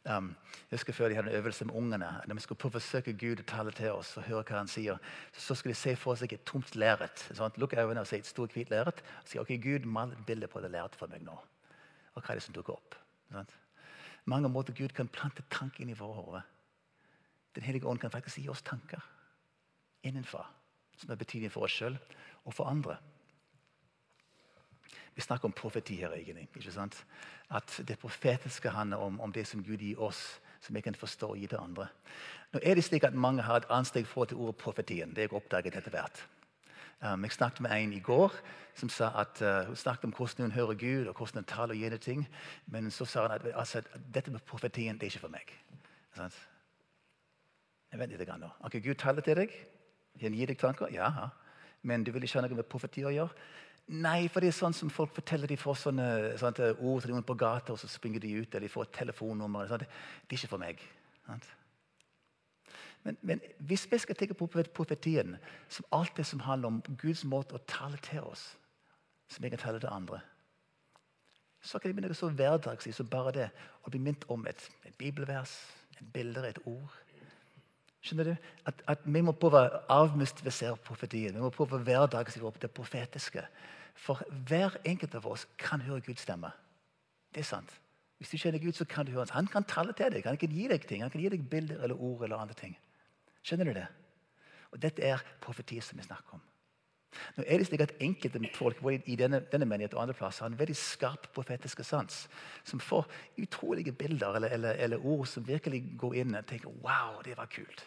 [0.08, 0.30] Um,
[0.70, 3.42] jeg husker Før de hadde en øvelse med ungene, vi skulle prøve å forsøke Gud
[3.44, 5.00] å tale til oss, og høre hva han sier,
[5.36, 7.26] så skulle de se for seg et tomt lerret.
[7.60, 9.02] Lukke øynene og se et stort, hvitt lerret.
[9.24, 11.36] Og si ok, Gud, mal et bilde på det lerretet for meg nå.
[12.16, 12.96] Og hva er det som dukker opp?
[13.32, 13.52] Sant?
[14.28, 16.48] Mange måter Gud kan plante tanker inn i våre hoder.
[17.56, 19.04] Den hellige ånd kan faktisk gi oss tanker
[20.08, 20.44] innenfra,
[21.00, 21.96] som er betydning for oss sjøl
[22.46, 22.98] og for andre.
[25.18, 26.14] Vi snakker om profeti her.
[26.14, 27.06] egentlig, ikke sant?
[27.50, 31.28] At det profetiske handler om, om, det som Gud gir oss, som vi kan forstå
[31.28, 31.88] og gi til andre.
[32.54, 35.10] Nå er det slik at Mange har et ansteg forhold til ordet profetien.
[35.10, 36.22] Det har jeg oppdaget etter hvert.
[37.02, 38.34] Um, jeg snakket med en i går
[38.76, 41.74] som sa at uh, hun snakket om hvordan hun hører Gud og hvordan hun taler
[41.74, 42.28] og gjør ting.
[42.66, 43.82] Men så sa hun at, altså,
[44.14, 45.54] dette med profetien det er ikke for meg.
[46.16, 46.32] Sånn?
[47.98, 48.50] Vet litt nå.
[48.60, 49.54] Ok, Gud taler til deg.
[50.22, 50.94] Han gir deg tanker.
[50.94, 51.30] Ja,
[51.82, 53.34] men du vil ikke ha noe med profeti å gjøre.
[53.88, 55.48] Nei, for det er sånn som folk forteller.
[55.48, 56.08] De får sånne,
[56.40, 58.50] sånne ord til noen på gata, og så springer de ut.
[58.50, 59.70] Eller de får et telefonnummer.
[59.70, 59.86] Sånt.
[60.28, 60.84] Det er ikke for meg.
[63.08, 65.38] Men, men, hvis vi skal tenke på profetien
[65.72, 68.50] som alt det som handler om Guds måte å tale til oss,
[69.32, 70.20] som jeg kan tale til andre,
[71.64, 73.48] så kan det bli noe så hverdagslig som bare det
[73.84, 75.56] å bli minnet om et, et bibelvers,
[75.96, 76.92] et bilde, et ord.
[78.04, 78.36] Skjønner du?
[78.68, 81.36] At, at Vi må prøve å avmystifisere profetien.
[81.36, 83.48] Vi må prøve å hverdagsliggjøre opp det profetiske.
[83.98, 86.52] For hver enkelt av oss kan høre Guds stemme.
[87.34, 87.72] Det er sant.
[88.18, 90.26] Hvis du kjenner Gud, så kan du høre Han kan tale til deg.
[90.26, 91.02] Han kan gi deg ting.
[91.02, 92.78] Han kan gi deg bilder eller ord eller andre ting.
[93.44, 93.88] Skjønner du det?
[94.72, 96.46] Og Dette er profeti som vi snakker om.
[97.38, 100.52] Nå er det slik at Enkelte folk i denne, denne menighet og andre plasser har
[100.52, 102.28] en veldig skarp profetiske sans,
[102.64, 103.08] som får
[103.42, 107.50] utrolige bilder eller, eller, eller, ord som virkelig går inn og tenker wow, det var
[107.54, 107.86] kult.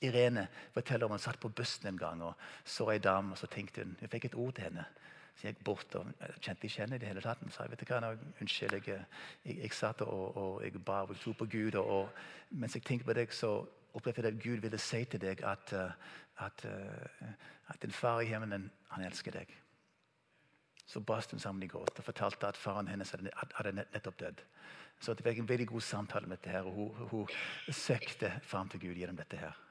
[0.00, 2.34] Irene forteller om hun satt på bussen en gang og
[2.64, 4.84] så ei dame, og så tenkte hun Hun fikk et ord til henne.
[5.38, 6.06] Så jeg gikk bort og
[6.40, 7.42] kjente ikke henne i det hele tatt.
[7.42, 8.08] Hun sa vet du hva, nå,
[8.42, 9.04] unnskyld, jeg,
[9.44, 11.78] jeg, jeg, satt og, og jeg ba og tro på Gud.
[11.78, 12.08] Og, og,
[12.50, 13.52] mens jeg tenkte på deg, så
[13.94, 15.92] opplevde jeg at Gud ville si til deg at, eh,
[16.42, 17.30] at, eh,
[17.70, 19.54] at din far i himmelen, han elsker deg.
[20.88, 24.42] Så brast hun sammen i gråt og fortalte at faren hennes hadde nettopp dødd.
[24.98, 28.68] Så det fikk en veldig god samtale med dette her, og hun, hun søkte fram
[28.68, 29.38] til Gud gjennom dette.
[29.38, 29.67] her.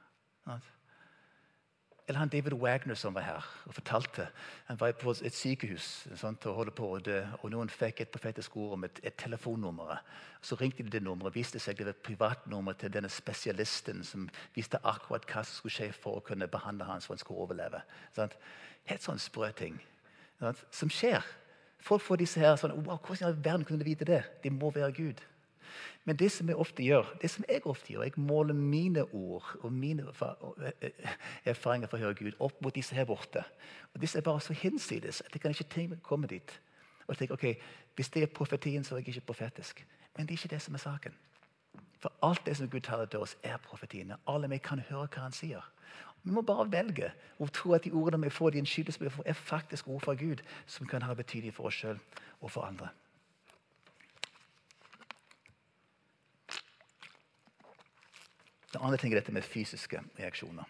[2.08, 4.30] Eller han David Wagner som var her og fortalte.
[4.66, 8.12] Han var på et sykehus sånt, og holde på å dø, og noen fikk et
[8.14, 10.00] profetisk ord om et, et telefonnummer.
[10.40, 14.24] Så ringte de det nummeret, viste seg det var et privatnummer til denne spesialisten som
[14.56, 17.82] visste akkurat hva som skulle skje for å kunne behandle han så han skulle overleve.
[18.16, 18.38] Sånt.
[18.88, 19.76] Helt sånn sprø ting
[20.40, 21.26] sånt, som skjer.
[21.84, 24.22] Folk får disse her sånn wow, Hvordan i all verden kunne de vite det?
[24.42, 25.20] Det må være Gud.
[26.04, 30.06] Men det som gjør, det som jeg ofte gjør, jeg måler mine ord og mine
[31.44, 33.44] erfaringer for å høre Gud opp mot disse her borte.
[33.94, 36.60] Og Disse er bare så hinsides at jeg kan ikke tenke meg å komme dit.
[37.08, 37.62] Og tenke, ok,
[37.98, 39.86] Hvis det er profetien, så er jeg ikke profetisk.
[40.16, 41.14] Men det er ikke det som er saken.
[41.98, 44.16] For alt det som Gud taler til oss, er profetiene.
[44.26, 45.64] Alle vi kan høre hva han sier.
[46.22, 48.62] Vi må bare velge å tro at de ordene vi får, de
[49.00, 51.98] vi får, er faktisk ord fra Gud som kan ha betydning for oss sjøl
[52.40, 52.90] og for andre.
[58.72, 60.68] Det andre ting er dette med fysiske reaksjoner.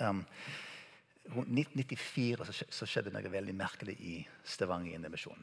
[0.00, 0.24] Um,
[1.30, 4.14] 1994 så skjedde noe veldig merkelig i
[4.48, 5.42] Stavanger Indremisjon.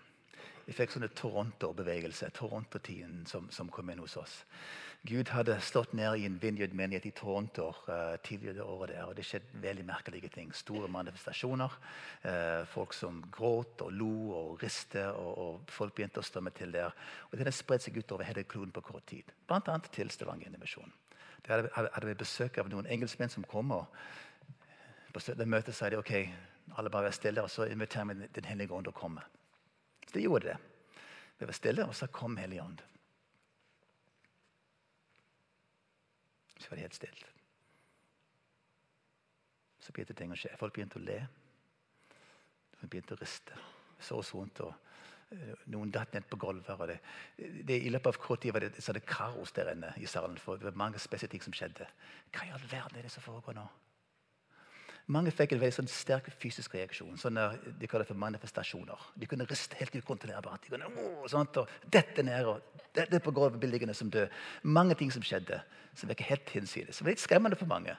[0.68, 4.34] Vi fikk sånne Toronto-bevegelse, Toronto-tiden som, som, kom inn hos oss.
[5.08, 9.24] Gud hadde stått nede i en Vineyard-menighet i Toronto uh, tidligere året der, og det
[9.30, 10.52] skjedde veldig merkelige ting.
[10.52, 11.78] Store manifestasjoner.
[12.26, 16.76] Uh, folk som gråt og lo og riste, og, og, folk begynte å strømme til
[16.76, 16.92] der.
[17.30, 19.80] Og Det hadde spredt seg utover hele kloden på kort tid, bl.a.
[19.88, 20.92] til Stavanger Indremisjon.
[21.48, 23.72] Der hadde vi besøk av noen engelskmenn som kom.
[23.72, 23.86] og
[25.14, 26.12] På møtet sa de ok,
[26.76, 29.24] alle bare være stille, og så inviterer vi Den hellige ånd til å komme.
[30.08, 30.58] Så de gjorde det.
[31.40, 32.82] Vi var stille, og så kom Hellige ånd.
[36.60, 37.28] Så var det helt stille.
[39.80, 40.58] Så begynte ting å skje.
[40.60, 41.20] Folk begynte å le.
[42.80, 43.56] Folk begynte å riste.
[44.00, 44.74] Så oss rundt og
[45.68, 46.80] Noen datt ned på gulvet.
[46.88, 47.00] det,
[47.68, 50.38] det, I løpet av kort tid var det, så det kaos der inne i salen.
[50.38, 51.88] for Det var mange spesielle ting som skjedde.
[52.32, 53.66] Hva i all verden er det som foregår nå?
[55.12, 57.18] Mange fikk en veldig sånn sterk fysisk reaksjon.
[57.20, 57.40] sånn
[57.80, 59.04] De kaller for manifestasjoner.
[59.16, 60.64] De kunne riste helt ukontrollerbart.
[60.64, 60.90] De kunne,
[61.32, 64.32] sånt, og dette ned, og dette på gulvet som død.
[64.64, 65.62] Mange ting som skjedde
[65.96, 66.98] som virker helt hinsides.
[66.98, 67.96] Det var litt skremmende for mange.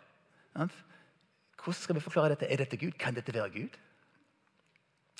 [0.52, 2.48] Hvordan skal vi forklare dette?
[2.52, 2.96] Er dette Gud?
[2.98, 3.78] Kan dette være Gud?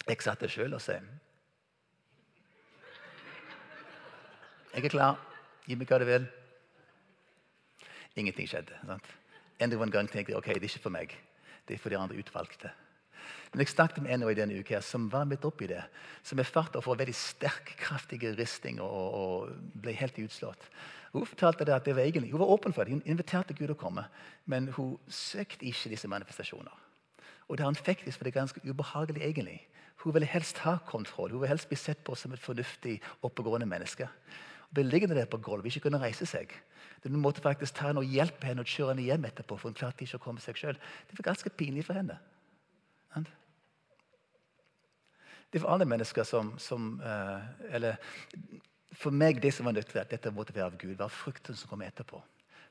[0.09, 1.01] Jeg satt det sjøl og sa
[4.79, 5.17] Jeg er klar.
[5.67, 6.27] Gi meg hva du vil.
[8.15, 8.77] Ingenting skjedde.
[8.87, 9.09] sant?
[9.59, 11.15] Enda en gang tenkte jeg ok, det er ikke for meg.
[11.67, 12.71] Det er for de andre utvalgte.
[13.51, 15.83] Men jeg snakket med en i denne uka som var midt oppi det.
[16.23, 19.51] Som er fart å få veldig sterk, kraftige risting og, og,
[19.83, 20.69] ble helt utslått.
[21.11, 22.95] Hun fortalte det at det var egentlig, hun var åpen for det.
[22.95, 24.07] Hun inviterte Gud å komme,
[24.47, 26.87] men hun søkte ikke disse manifestasjoner.
[27.49, 29.27] Og det han fikk, var det ganske ubehagelig.
[29.27, 29.59] egentlig.
[30.05, 31.31] Hun ville helst ha kontroll.
[31.31, 34.07] Hun ville helst bli sett på som et fornuftig, oppegående menneske.
[34.75, 36.53] Ble liggende der på gulvet, ikke kunne reise seg.
[37.05, 39.57] Hun måtte faktisk ta henne og hjelpe henne og kjøre henne hjem etterpå.
[39.57, 40.89] for hun klarte ikke å komme seg selv.
[41.09, 42.19] Det var ganske pinlig for henne.
[45.53, 47.97] Det var alle mennesker som, som uh, Eller
[48.93, 51.57] for meg det som var nødt til at dette måtte være av Gud, var frukten
[51.57, 52.21] som kom etterpå.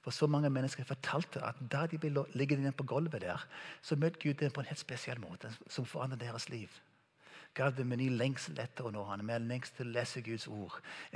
[0.01, 3.43] For så mange mennesker fortalte at da de ble liggende på gulvet der,
[3.81, 6.71] så møtte Gud dem på en helt spesiell måte som forandret deres liv.
[7.57, 10.45] Gav dem en ny lengsel etter å nå ham, med lengsel til å lese Guds
[10.47, 10.75] ord.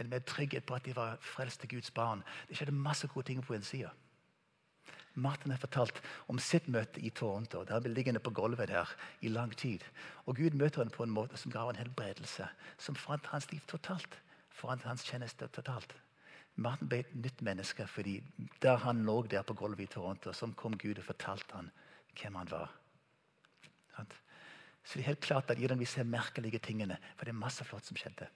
[0.09, 2.23] Mer trygghet på at de var frelste Guds barn.
[2.49, 3.91] Det skjedde masse gode ting på en side.
[5.13, 5.99] Martin har fortalt
[6.31, 7.65] om sitt møte i Toronto.
[7.65, 8.89] Der han ble liggende på gulvet der
[9.21, 9.83] i lang tid.
[10.25, 13.61] Og Gud møter ham på en måte som ga en helbredelse, som forandret hans liv
[13.67, 14.17] totalt.
[14.49, 15.93] Forandret hans tjeneste totalt.
[16.55, 18.17] Martin ble et nytt menneske fordi
[18.63, 21.71] der han lå der på gulvet i Toronto, så kom Gud og fortalte ham
[22.17, 22.73] hvem han var.
[24.83, 27.85] Så det er helt klart at vi ser merkelige tingene for det er masse flott
[27.85, 28.27] som skjedde.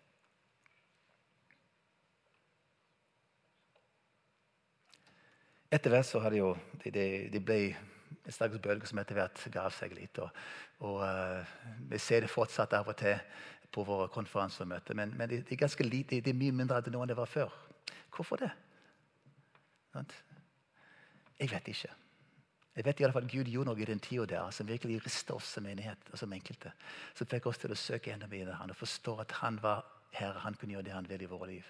[5.73, 6.53] Etter hvert så har det jo
[6.83, 10.21] det, det, det ble en slags bølge som etter hvert ga seg litt.
[10.21, 10.29] Og,
[10.85, 11.55] og uh,
[11.89, 13.17] Vi ser det fortsatt av og til
[13.75, 14.95] på våre konferanser og møter.
[14.95, 17.51] Men, men det, det, er ganske lite, det er mye mindre enn det var før.
[18.15, 18.53] Hvorfor det?
[21.39, 21.91] Jeg vet ikke.
[22.75, 24.99] Jeg vet i alle fall at Gud gjorde noe i den tida der som virkelig
[25.05, 26.73] rista oss som menighet og som enkelte.
[27.15, 29.85] Som fikk oss til å søke enda mer etter han og forstå at han var
[30.15, 30.41] herre.
[30.43, 31.69] Han kunne gjøre det han ville i våre liv.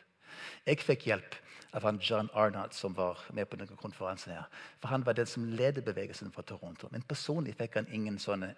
[0.65, 1.37] Jeg fikk hjelp
[1.77, 4.33] av han John Arnott, som var med på denne konferansen.
[4.33, 4.47] her.
[4.81, 6.87] For Han var den som ledet bevegelsen fra Toronto.
[6.91, 8.55] Men personlig fikk han ingen sånne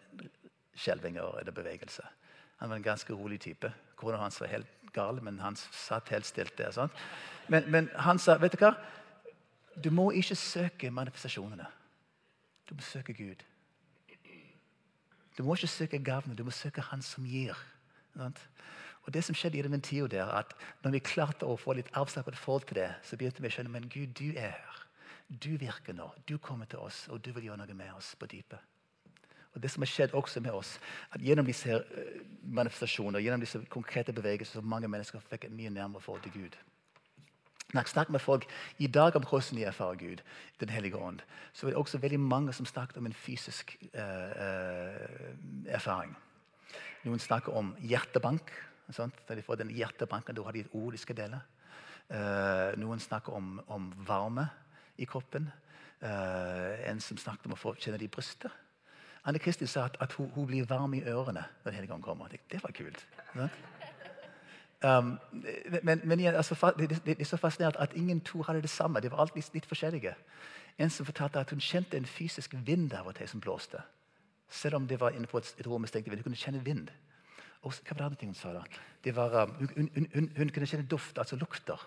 [0.75, 2.03] skjelvinger eller bevegelse.
[2.57, 3.73] Han var en ganske rolig type.
[3.95, 6.89] Kona hans var helt gal, men han satt helt stilt der.
[7.47, 8.75] Men, men han sa vet du hva?
[9.83, 11.67] Du må ikke søke manifestasjonene.
[12.69, 13.43] Du må søke Gud.
[15.37, 17.57] Du må ikke søke gavene, du må søke Han som gir.
[19.07, 21.91] Og det som skjedde i den tida der, at når vi klarte å få litt
[21.95, 24.81] avslappet forhold til det, så begynte vi å skjønne men Gud, du er her.
[25.29, 26.09] Du virker nå.
[26.27, 28.59] Du kommer til oss, og du vil gjøre noe med oss på dypet.
[29.55, 30.75] Og det som har skjedd også med oss,
[31.11, 35.71] at Gjennom disse eh, manifestasjoner gjennom disse konkrete bevegelser, så mange mennesker fikk et mye
[35.73, 36.57] nærmere forhold til Gud.
[37.73, 38.45] Når jeg snakker med folk
[38.77, 40.17] i dag om hvordan de erfarer Gud,
[40.59, 41.19] Den hellige ånd,
[41.53, 45.35] så er det også veldig mange som snakker om en fysisk uh, uh,
[45.67, 46.15] erfaring.
[47.03, 48.51] Noen snakker om hjertebank.
[48.91, 49.13] Sant?
[49.29, 51.41] De får den hjertebanken, da har de et ord de skal dele.
[52.09, 54.47] Uh, noen snakker om, om, varme
[54.97, 55.51] i kroppen.
[55.99, 58.51] en som snakket om å få kjenne det i brystet.
[59.25, 62.03] Anne Kristin sa at, at hun, hun, blir varm i ørene når Den hellige ånd
[62.03, 62.27] kommer.
[62.29, 63.05] Det, var kult.
[64.83, 65.19] Um,
[65.83, 68.99] men, men altså, det, er så fascinerende at ingen to hadde det samme.
[68.99, 70.13] De var alltid litt, forskjellige.
[70.77, 73.81] En som fortalte at hun kjente en fysisk vind av og til som blåste.
[74.49, 76.19] Selv om det var inne på et, et rom med stengt vind.
[76.21, 76.89] Hun kunne kjenne vind.
[77.61, 78.63] Og hva var det andre ting hun sa da?
[79.13, 81.81] Var, um, hun, hun, hun, hun, kunne kjenne duft, altså lukter.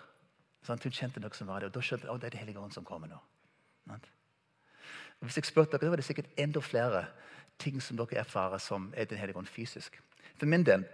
[0.65, 2.39] Sånn, Hun kjente noe som var det, og da skjønte hun at det er Det
[2.43, 3.17] hellige ånd som kommer nå.
[3.87, 4.11] Sant?
[5.21, 7.05] Hvis jeg spurte dere, da var det sikkert enda flere
[7.61, 10.01] ting som dere erfarer som er Den hellige ånd fysisk.
[10.37, 10.85] For min del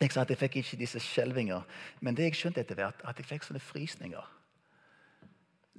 [0.00, 1.62] jeg sa at jeg fikk ikke disse skjelvinger,
[2.00, 4.36] men det jeg skjønte etter hvert, at jeg fikk sånne frysninger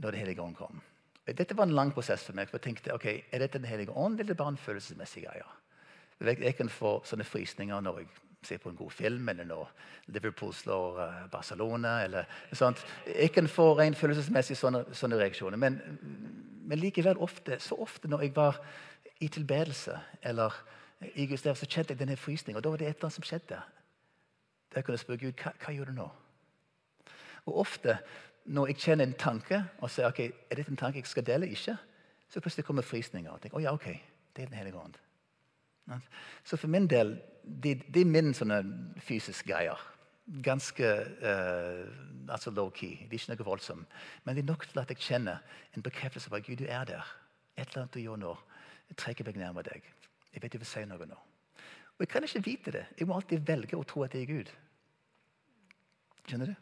[0.01, 0.81] når Det hellige ånd kom.
[1.27, 2.49] Dette var en lang prosess for meg.
[2.49, 5.23] for jeg tenkte, ok, Er dette Den hellige ånd, eller er det bare en følelsesmessig
[5.23, 5.43] greie?
[6.21, 8.07] Jeg kan få sånne frysninger når jeg
[8.43, 9.71] ser på en god film, eller når
[10.07, 12.03] Liverpool slår uh, Barcelona.
[12.03, 12.85] eller sånt.
[13.07, 15.57] Jeg kan få rent følelsesmessig sånne, sånne reaksjoner.
[15.57, 15.79] Men,
[16.63, 18.61] men, likevel ofte, så ofte når jeg var
[19.19, 20.53] i tilbedelse eller
[21.15, 22.57] i Gustav, så kjente jeg denne frysningen.
[22.57, 23.61] Og da var det et eller annet som skjedde.
[24.73, 26.09] Der jeg spørre Gud hva, hva gjør du nå.
[27.45, 27.97] Og ofte
[28.45, 31.49] når jeg kjenner en tanke og sier ok, er dette en tanke jeg skal dele,
[31.49, 31.75] ikke,
[32.29, 33.31] så plutselig kommer frysninger.
[33.31, 33.85] og tenker, oh, ja, ok,
[34.35, 34.95] det er Den hele ånd.
[36.43, 38.61] Så for min del det, det er min sånne
[39.01, 39.79] fysiske greier.
[40.43, 40.87] Ganske
[41.25, 43.07] uh, altså low-key.
[43.09, 43.97] Det er ikke noe voldsomt.
[44.23, 45.41] Men det er nok til at jeg kjenner
[45.75, 47.15] en bekreftelse på at Gud, du er der.
[47.57, 48.35] Et eller annet du gjør nå.
[48.89, 49.89] Jeg trekker meg nærmere deg.
[50.33, 51.17] Jeg vet du vil si noe nå.
[52.01, 52.85] Og Jeg kan ikke vite det.
[52.99, 54.47] Jeg må alltid velge å tro at det er Gud.
[56.25, 56.55] Skjønner du?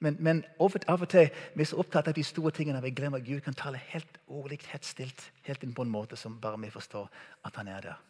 [0.00, 2.94] Men, men av og til vi er så opptatt av de store tingene at vi
[2.96, 6.40] glemmer at Gud kan tale helt ordentlig, helt stilt, helt inn på en måte som
[6.40, 7.12] bare vi forstår
[7.44, 8.00] at han er der.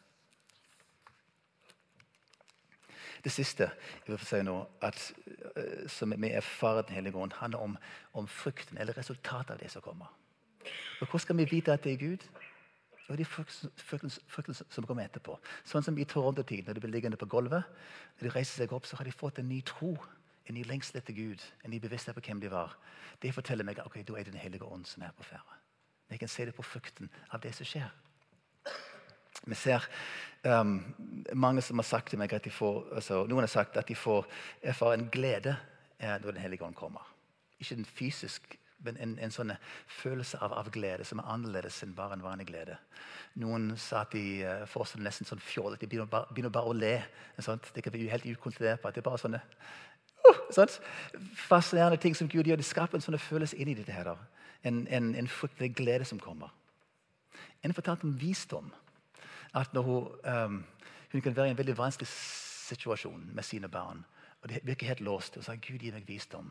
[3.26, 5.10] Det siste jeg vil si nå, at,
[5.58, 7.78] uh, som vi erfarer Den hellige ånd, handler om,
[8.12, 10.06] om frukten, eller resultatet av det som kommer.
[11.00, 12.30] Og Hvordan skal vi vite at det er Gud?
[13.12, 15.36] Og de fruktene som kommer etterpå.
[15.68, 17.66] Sånn som i Toronto-tid, når de blir liggende på gulvet.
[18.16, 19.92] Når de reiser seg opp, så har de fått en ny tro.
[20.48, 21.44] En ny lengsel etter Gud.
[21.64, 22.72] En ny bevissthet på hvem de var.
[23.20, 25.60] Det forteller meg okay, da er det Den hellige ånd som er på ferde.
[26.10, 27.92] Jeg kan se det på frukten av det som skjer.
[29.44, 29.84] Vi ser
[30.44, 30.78] um,
[31.36, 33.96] mange som har sagt til meg at de får, altså, noen har sagt at de
[33.98, 34.24] får
[34.62, 35.56] erfare en glede
[35.98, 37.04] eh, når Den hellige ånd kommer.
[37.60, 39.52] Ikke en fysisk men en, en sånn
[40.00, 42.76] følelse av, av, glede som er annerledes enn bare en vanlig glede.
[43.40, 46.70] Noen sa at de uh, får sånn, nesten sånn fjoll, de begynner bare, begynner bare
[46.70, 46.94] å le.
[47.42, 47.70] Sånt.
[47.74, 50.78] Det kan være helt at det er bare sånne uh, sånt.
[51.46, 52.60] Fascinerende ting som Gud gjør.
[52.60, 53.92] Det skaper en sånn følelse inni dette.
[53.92, 54.14] her.
[54.64, 56.52] En, en, en fryktelig glede som kommer.
[57.64, 58.72] En fortalte om visdom.
[59.54, 60.64] At når hun, um,
[61.12, 64.04] hun kan være i en veldig vanskelig situasjon med sine barn,
[64.42, 66.50] og det virker helt låst, og sa Gud gi meg visdom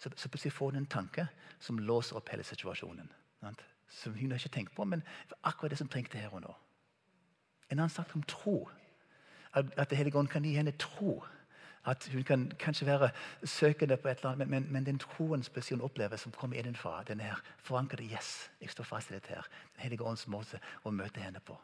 [0.00, 1.26] så, så plutselig får hun en tanke
[1.60, 3.10] som låser opp hele situasjonen.
[3.40, 3.64] Sant?
[3.88, 5.02] Som hun har ikke tenkt på, men
[5.42, 6.54] akkurat det som trengte her og nå.
[7.70, 8.70] En annen sak om tro.
[9.52, 11.20] At, at ånd kan gi henne tro.
[11.84, 13.10] At hun kan kanskje være
[13.44, 17.20] søkende på et eller annet, men, men den troen hun opplever, som kommer innenfra, den
[17.20, 19.48] er forankret yes, jeg står fast i dette her.
[19.74, 21.56] Den hellige ånds måte å møte henne på.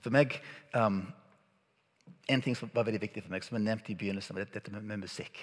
[0.00, 0.40] For meg
[0.74, 1.12] um,
[2.34, 4.72] en ting som var veldig viktig for meg, som jeg nevnte i begynnelsen, var dette
[4.74, 5.42] med, med musikk.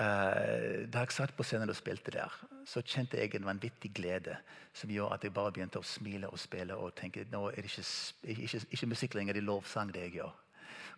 [0.00, 4.38] Uh, da jeg satt på scenen og spilte der, så kjente jeg en vanvittig glede
[4.72, 7.68] som gjorde at jeg bare begynte å smile og spille og tenke nå er det
[7.68, 7.84] ikke,
[8.32, 10.32] ikke, ikke musikk lenger, det er lovsang, det jeg gjør.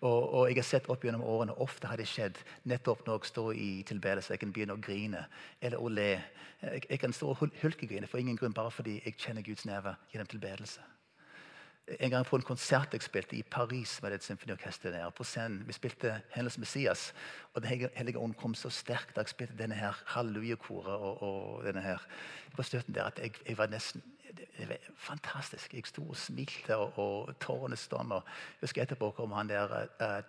[0.03, 2.39] Og, og, jeg har sett opp gjennom årene, Ofte har det skjedd
[2.71, 4.35] nettopp når jeg står i tilbedelse.
[4.35, 5.27] Jeg kan begynne å grine
[5.63, 6.11] eller å le.
[6.63, 9.95] Jeg, jeg kan stå og hulkegrine for ingen grunn, bare fordi jeg kjenner Guds nerve
[10.11, 10.83] gjennom tilbedelse
[12.01, 15.11] en gang på en konsert jeg spilte i Paris med et symfoniorkester der.
[15.11, 17.15] På scenen, Vi spilte Hennes Messias,
[17.55, 21.65] og Den hellige ånd kom så sterkt da jeg spilte denne her hallelujakoret og, og
[21.65, 21.99] denne her
[22.57, 24.03] på støtten der, at jeg, jeg var nesten
[24.59, 25.75] det var fantastisk.
[25.75, 28.25] Jeg sto og smilte, og, og tårene stammer.
[28.25, 30.23] Jeg husker etterpå kom han der uh,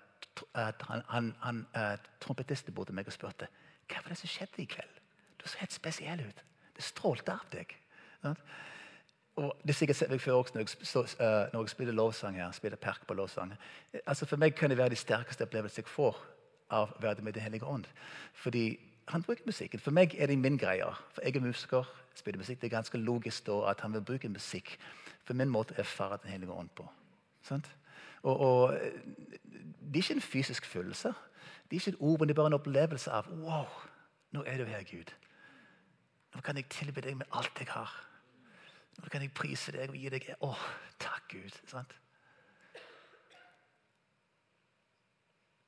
[0.55, 3.47] han, han, han uh, trompetisten bort til meg og spurte
[3.91, 4.99] hva var det som skjedde i kveld.
[5.39, 6.43] Du så helt spesiell ut.
[6.75, 7.75] Det strålte av deg.
[8.23, 8.39] Sånn?
[9.35, 12.35] Og det er sikkert meg før også når jeg, så, uh, når jeg spiller lovsang
[12.35, 12.51] her.
[12.51, 13.53] spiller perk på lovsang.
[14.05, 16.19] Altså For meg kan det være de sterkeste opplevelsene jeg får
[16.69, 17.85] av å med Den hellige ånd.
[18.33, 19.79] Fordi han bruker musikken.
[19.79, 20.85] For meg er det min greie.
[21.13, 22.61] For jeg er musiker, spiller musikk.
[22.61, 24.77] Det er ganske logisk da at han vil bruke musikk
[25.25, 26.87] for min måte å erfare Den hellige ånd på.
[28.23, 28.79] Og, og,
[29.81, 31.13] Det er ikke en fysisk følelse.
[31.69, 33.67] Det er ikke et ord, men det er bare en opplevelse av Wow,
[34.31, 35.11] nå er du her, Gud.
[36.35, 38.12] Nå kan jeg tilby deg med alt jeg har.
[39.01, 40.53] Nå kan jeg prise deg og gi deg Å,
[41.01, 41.59] takk, Gud.
[41.69, 41.95] Sant?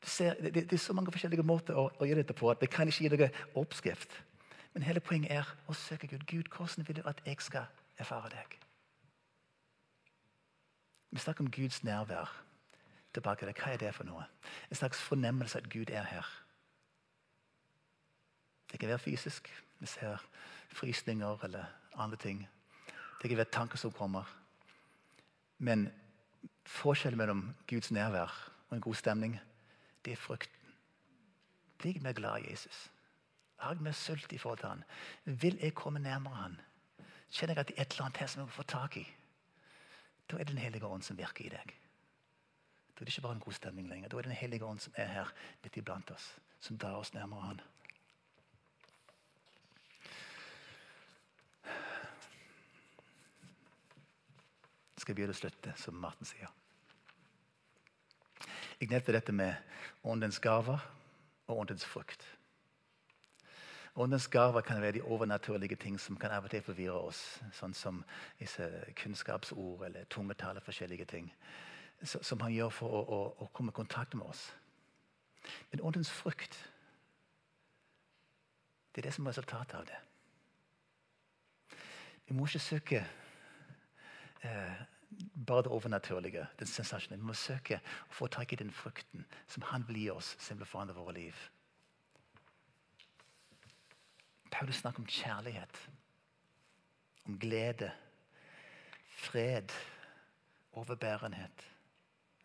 [0.06, 2.70] Ser, det, det, er så mange forskjellige måter å, å gjøre dette på at det
[2.70, 4.14] kan ikke gi deg oppskrift.
[4.76, 6.28] Men hele poenget er å søke Gud.
[6.30, 7.66] Gud, hvordan vil du at jeg skal
[7.98, 8.58] erfare deg?
[11.16, 12.42] Vi snakker om Guds nærvær.
[13.16, 14.26] tilbake til Hva er det for noe?
[14.70, 16.28] En slags fornemmelse at Gud er her.
[18.72, 19.48] Det kan være fysisk.
[19.80, 20.18] Vi ser
[20.70, 21.66] frysninger eller
[21.96, 22.48] andre ting.
[23.22, 24.24] Det kan være tanker som kommer.
[25.58, 25.88] Men
[26.66, 29.40] forskjellen mellom Guds nærvær og en god stemning,
[30.06, 30.74] det er frykten.
[31.78, 32.92] Blir jeg mer glad i Jesus?
[33.58, 34.84] Har jeg mer sult i forhold til han?
[35.24, 36.60] Vil jeg komme nærmere han?
[37.32, 39.06] Kjenner jeg at det er et eller annet her som jeg må få tak i?
[40.32, 41.74] Da er det Den hellige ånd som virker i deg.
[42.96, 44.10] Da er det ikke bare en god stemning lenger.
[44.10, 47.14] Da er det Den hellige ånd som er her midt iblant oss, som drar oss
[47.14, 47.62] nærmere han.
[55.06, 56.50] Skal begynne å slutte, som Marten sier.
[58.80, 59.54] Jeg nevnte dette med
[60.04, 60.82] åndens gaver
[61.46, 62.26] og åndens frukt.
[63.96, 67.22] Åndens gaver kan være de overnaturlige ting som kan av og til forvirre oss.
[67.56, 68.02] Sånn som
[69.00, 71.30] kunnskapsord eller tungetale, forskjellige ting.
[72.04, 74.50] Som han gjør for å, å, å komme i kontakt med oss.
[75.72, 76.58] Men åndens frukt,
[78.92, 80.02] det er det som er resultatet av det.
[82.26, 83.06] Vi må ikke søke
[84.42, 84.84] eh,
[85.48, 87.20] bare det overnaturlige, den sensasjonen.
[87.20, 90.60] Vi må søke å få tak i den frukten som Han vil gi oss, som
[90.60, 91.36] vil forandre våre liv.
[94.52, 95.80] Paulus snakker om kjærlighet,
[97.26, 97.92] om glede,
[99.10, 99.72] fred,
[100.72, 101.66] overbærenhet,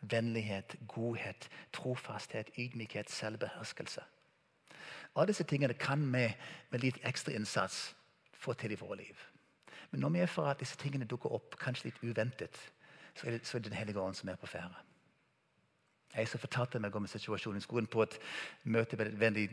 [0.01, 4.03] vennlighet, godhet, trofasthet, ydmykhet, selvbeherskelse.
[5.15, 6.27] Alle disse tingene kan vi
[6.71, 7.91] med litt ekstra innsats
[8.33, 9.30] få til i våre liv.
[9.91, 12.57] Men når vi er for at disse tingene dukker opp kanskje litt uventet,
[13.19, 14.79] så er det, så er det Den hellige ånd som er på ferde.
[16.11, 18.17] Jeg så fortalte meg om situasjonen situasjon i skolen på et
[18.65, 19.45] møte med en veldig,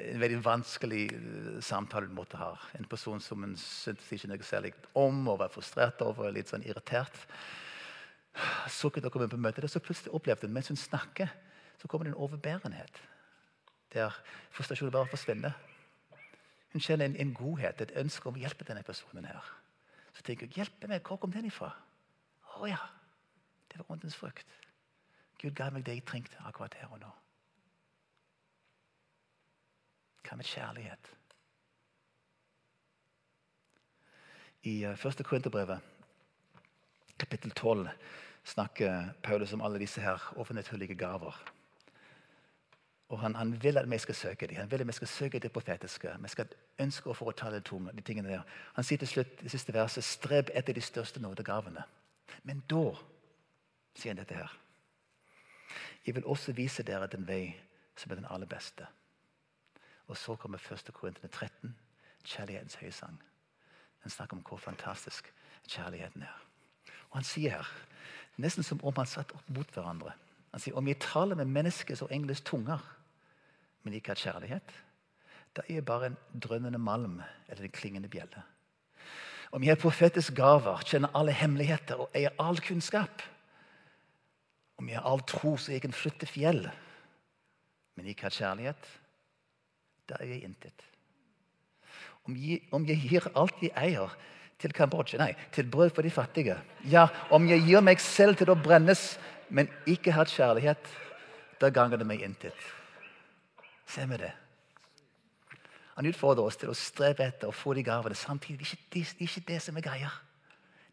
[0.00, 2.54] en veldig vanskelig eh, samtale du måtte ha.
[2.78, 6.48] En person som hun syntes ikke noe særlig om og var frustrert over og litt
[6.48, 7.18] sånn irritert.
[8.72, 11.28] Sukket og kom inn på møtet, og så plutselig opplevde hun mens hun snakker,
[11.76, 13.02] så kommer det en overbærenhet.
[13.92, 14.16] Der
[14.56, 15.58] frustrasjonen bare forsvinner.
[16.72, 19.28] Hun kjenner en, en, godhet, et ønske om å hjelpe denne personen.
[19.28, 19.52] her.
[20.12, 21.70] Så tenker jeg, hjelpe meg, hvor kom den ifra?
[22.58, 22.80] Å ja,
[23.72, 24.58] det var åndens frukt.
[25.40, 27.10] Gud ga meg det jeg trengte akkurat her og nå.
[30.22, 31.10] Hva med kjærlighet?
[34.70, 35.80] I uh, første Korinterbrevet,
[37.18, 37.88] kapittel 12,
[38.46, 41.34] snakker Paulus om alle disse her offentlighetshullige gaver.
[43.12, 44.56] Og han, han, vil at vi skal søke dem.
[44.56, 46.14] Han vil at vi skal søke det profetiske.
[46.20, 46.46] Vi skal
[46.80, 48.42] ønske å de, tunge, de tingene der.
[48.72, 51.84] Han sier til slutt i siste verset streb etter de største nådegavene.
[52.42, 52.94] Men da
[53.94, 54.54] sier han dette her.
[56.06, 57.52] Jeg vil også vise dere den vei
[57.96, 58.86] som er den aller beste.
[60.08, 60.88] Og så kommer 1.
[60.94, 61.76] Korintene 13,
[62.24, 63.20] kjærlighetens høysang.
[64.02, 65.28] Den snakker om hvor fantastisk
[65.68, 66.40] kjærligheten er.
[67.10, 67.68] Og Han sier her,
[68.36, 70.12] nesten som om han satt opp mot hverandre
[70.52, 72.80] Han sier om jeg taler med menneskers og engles tunger,
[73.82, 74.74] men ikke har kjærlighet,
[75.56, 78.42] da er jeg bare en drønnende malm eller en klingende bjelle.
[79.52, 83.22] Om jeg er profetisk gaver, kjenner alle hemmeligheter og eier all kunnskap,
[84.80, 86.64] om jeg har all tro så jeg kan flytte fjell,
[87.94, 88.88] men ikke har kjærlighet,
[90.08, 90.86] da er jeg intet.
[92.24, 94.14] Om jeg, om jeg gir alt jeg eier,
[94.62, 96.54] til Kambodsja, nei, til brød for de fattige
[96.86, 99.16] Ja, om jeg gir meg selv til å brennes,
[99.50, 100.86] men ikke har kjærlighet,
[101.58, 102.54] da ganger det meg intet.
[103.86, 104.32] Ser vi det?
[105.94, 108.16] Han utfordrer oss til å strebe etter å få de gavene.
[108.16, 110.10] Samtidig det er ikke det som er greia.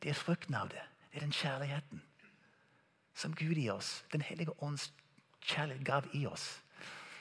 [0.04, 0.82] Det er frukten av det.
[1.12, 2.02] Det er den kjærligheten
[3.16, 4.04] som Gud gir oss.
[4.12, 4.92] Den hellige ånds
[5.42, 6.60] kjærlighet gav i oss.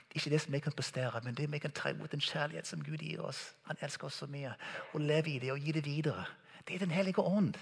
[0.09, 2.21] Det er ikke det som vi kan prestere, men det vi kan ta imot den
[2.21, 3.55] kjærlighet som Gud gir oss.
[3.69, 4.55] Han elsker oss så mye.
[4.93, 6.25] Og leve i det og gi det videre.
[6.67, 7.55] Det er Den hellige ånd.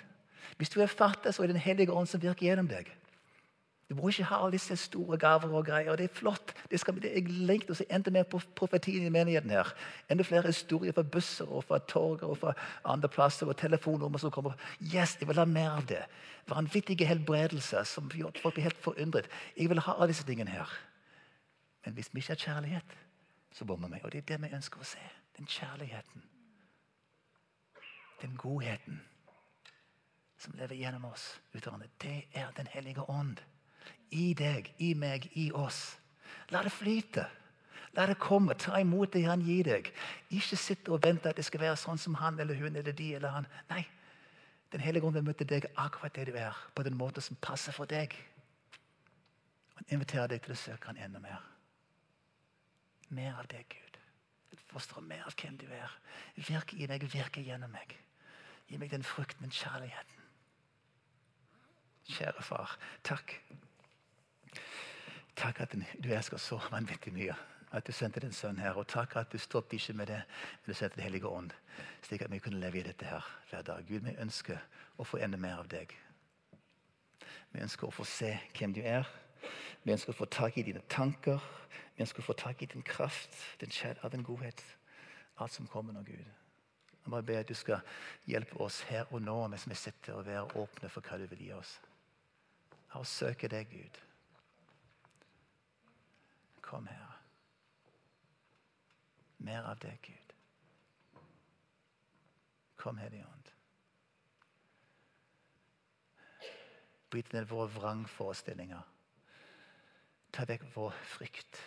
[0.56, 2.92] Hvis du er fattig, så er det Den hellige ånd som virker gjennom deg.
[3.88, 5.94] Du må ikke ha alle disse store gaver og greier.
[5.96, 6.54] Det er flott.
[6.70, 9.50] Det skal, det jeg lengter se enda mer på profetien i menigheten.
[9.50, 9.70] her.
[10.10, 14.30] Enda flere historier fra busser og fra torg og fra andre plasser og telefonnummer som
[14.30, 14.58] kommer.
[14.82, 16.02] Yes, Jeg vil ha mer av det.
[16.48, 19.30] Vanvittige helbredelser som gjør folk blir helt forundret.
[19.56, 20.78] Jeg vil ha alle disse tingene her.
[21.84, 22.96] Men hvis vi ikke har kjærlighet,
[23.52, 24.00] så bommer vi.
[24.02, 25.10] Og det er det vi ønsker å se.
[25.38, 26.22] Den kjærligheten.
[28.22, 29.00] Den godheten
[30.38, 31.40] som lever gjennom oss.
[31.52, 33.36] Det er Den hellige ånd
[34.10, 35.96] i deg, i meg, i oss.
[36.52, 37.26] La det flyte.
[37.96, 38.54] La det komme.
[38.54, 39.90] Ta imot det han gir deg.
[40.30, 43.12] Ikke sitte og vente at det skal være sånn som han eller hun eller de
[43.16, 43.48] eller han.
[43.70, 43.84] Nei.
[44.74, 47.86] Den hellige ånd vil deg akkurat det du er, på den måten som passer for
[47.86, 48.12] deg.
[49.78, 51.44] Han inviterer deg til å søke han enda mer.
[53.14, 54.00] Mer av deg, Gud.
[54.66, 55.92] Fostre mer av hvem du er.
[56.34, 57.94] Virke i meg, virke gjennom meg.
[58.66, 60.24] Gi meg den frukten, den kjærligheten.
[62.10, 62.74] Kjære far,
[63.06, 63.38] takk.
[65.36, 65.74] Takk at
[66.04, 67.34] du elsker så vanvittig mye.
[67.72, 68.78] At du sendte din sønn her.
[68.78, 70.22] Og takk at du stoppet ikke med det,
[70.62, 71.50] men du sendte Den hellige ånd.
[72.02, 73.84] Slik at vi kunne leve i dette her hver dag.
[73.88, 74.58] Gud, vi ønsker
[74.96, 75.92] å få enda mer av deg.
[77.52, 79.04] Vi ønsker å få se hvem du er.
[79.84, 81.42] Vi ønsker å få tak i dine tanker.
[81.96, 84.64] Vi ønsker å få tak i din kraft, din kjærlighet, din godhet.
[85.38, 86.24] Alt som kommer nå, Gud.
[87.06, 87.84] Jeg bare ber at du skal
[88.26, 91.44] hjelpe oss her og nå mens vi sitter og være åpne for hva du vil
[91.44, 91.76] gi oss.
[92.90, 94.00] La oss søke deg, Gud.
[96.66, 97.12] Kom, Herre.
[99.46, 100.34] Mer av deg, Gud.
[102.76, 103.52] Kom, Hellige Ånd.
[107.10, 108.82] Bryt ned våre vrangforestillinger.
[110.34, 111.62] Ta vekk vår frykt.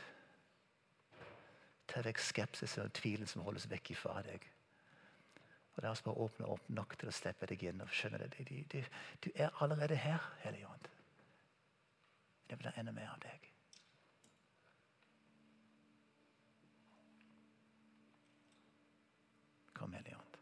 [1.89, 4.43] Ta vekk skepsisen og tvilen som holdes vekk fra deg.
[5.75, 8.33] Og La oss bare åpne opp nok til å slippe deg inn og skjønne det.
[8.35, 8.83] Du, du,
[9.23, 10.91] du er allerede her, Hellige Ånd.
[12.49, 13.47] Jeg vil ha enda mer av deg.
[19.79, 20.37] Kom, Hellige Ånd.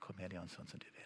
[0.00, 1.01] Kom, Hellige Ånd, sånn som du vil.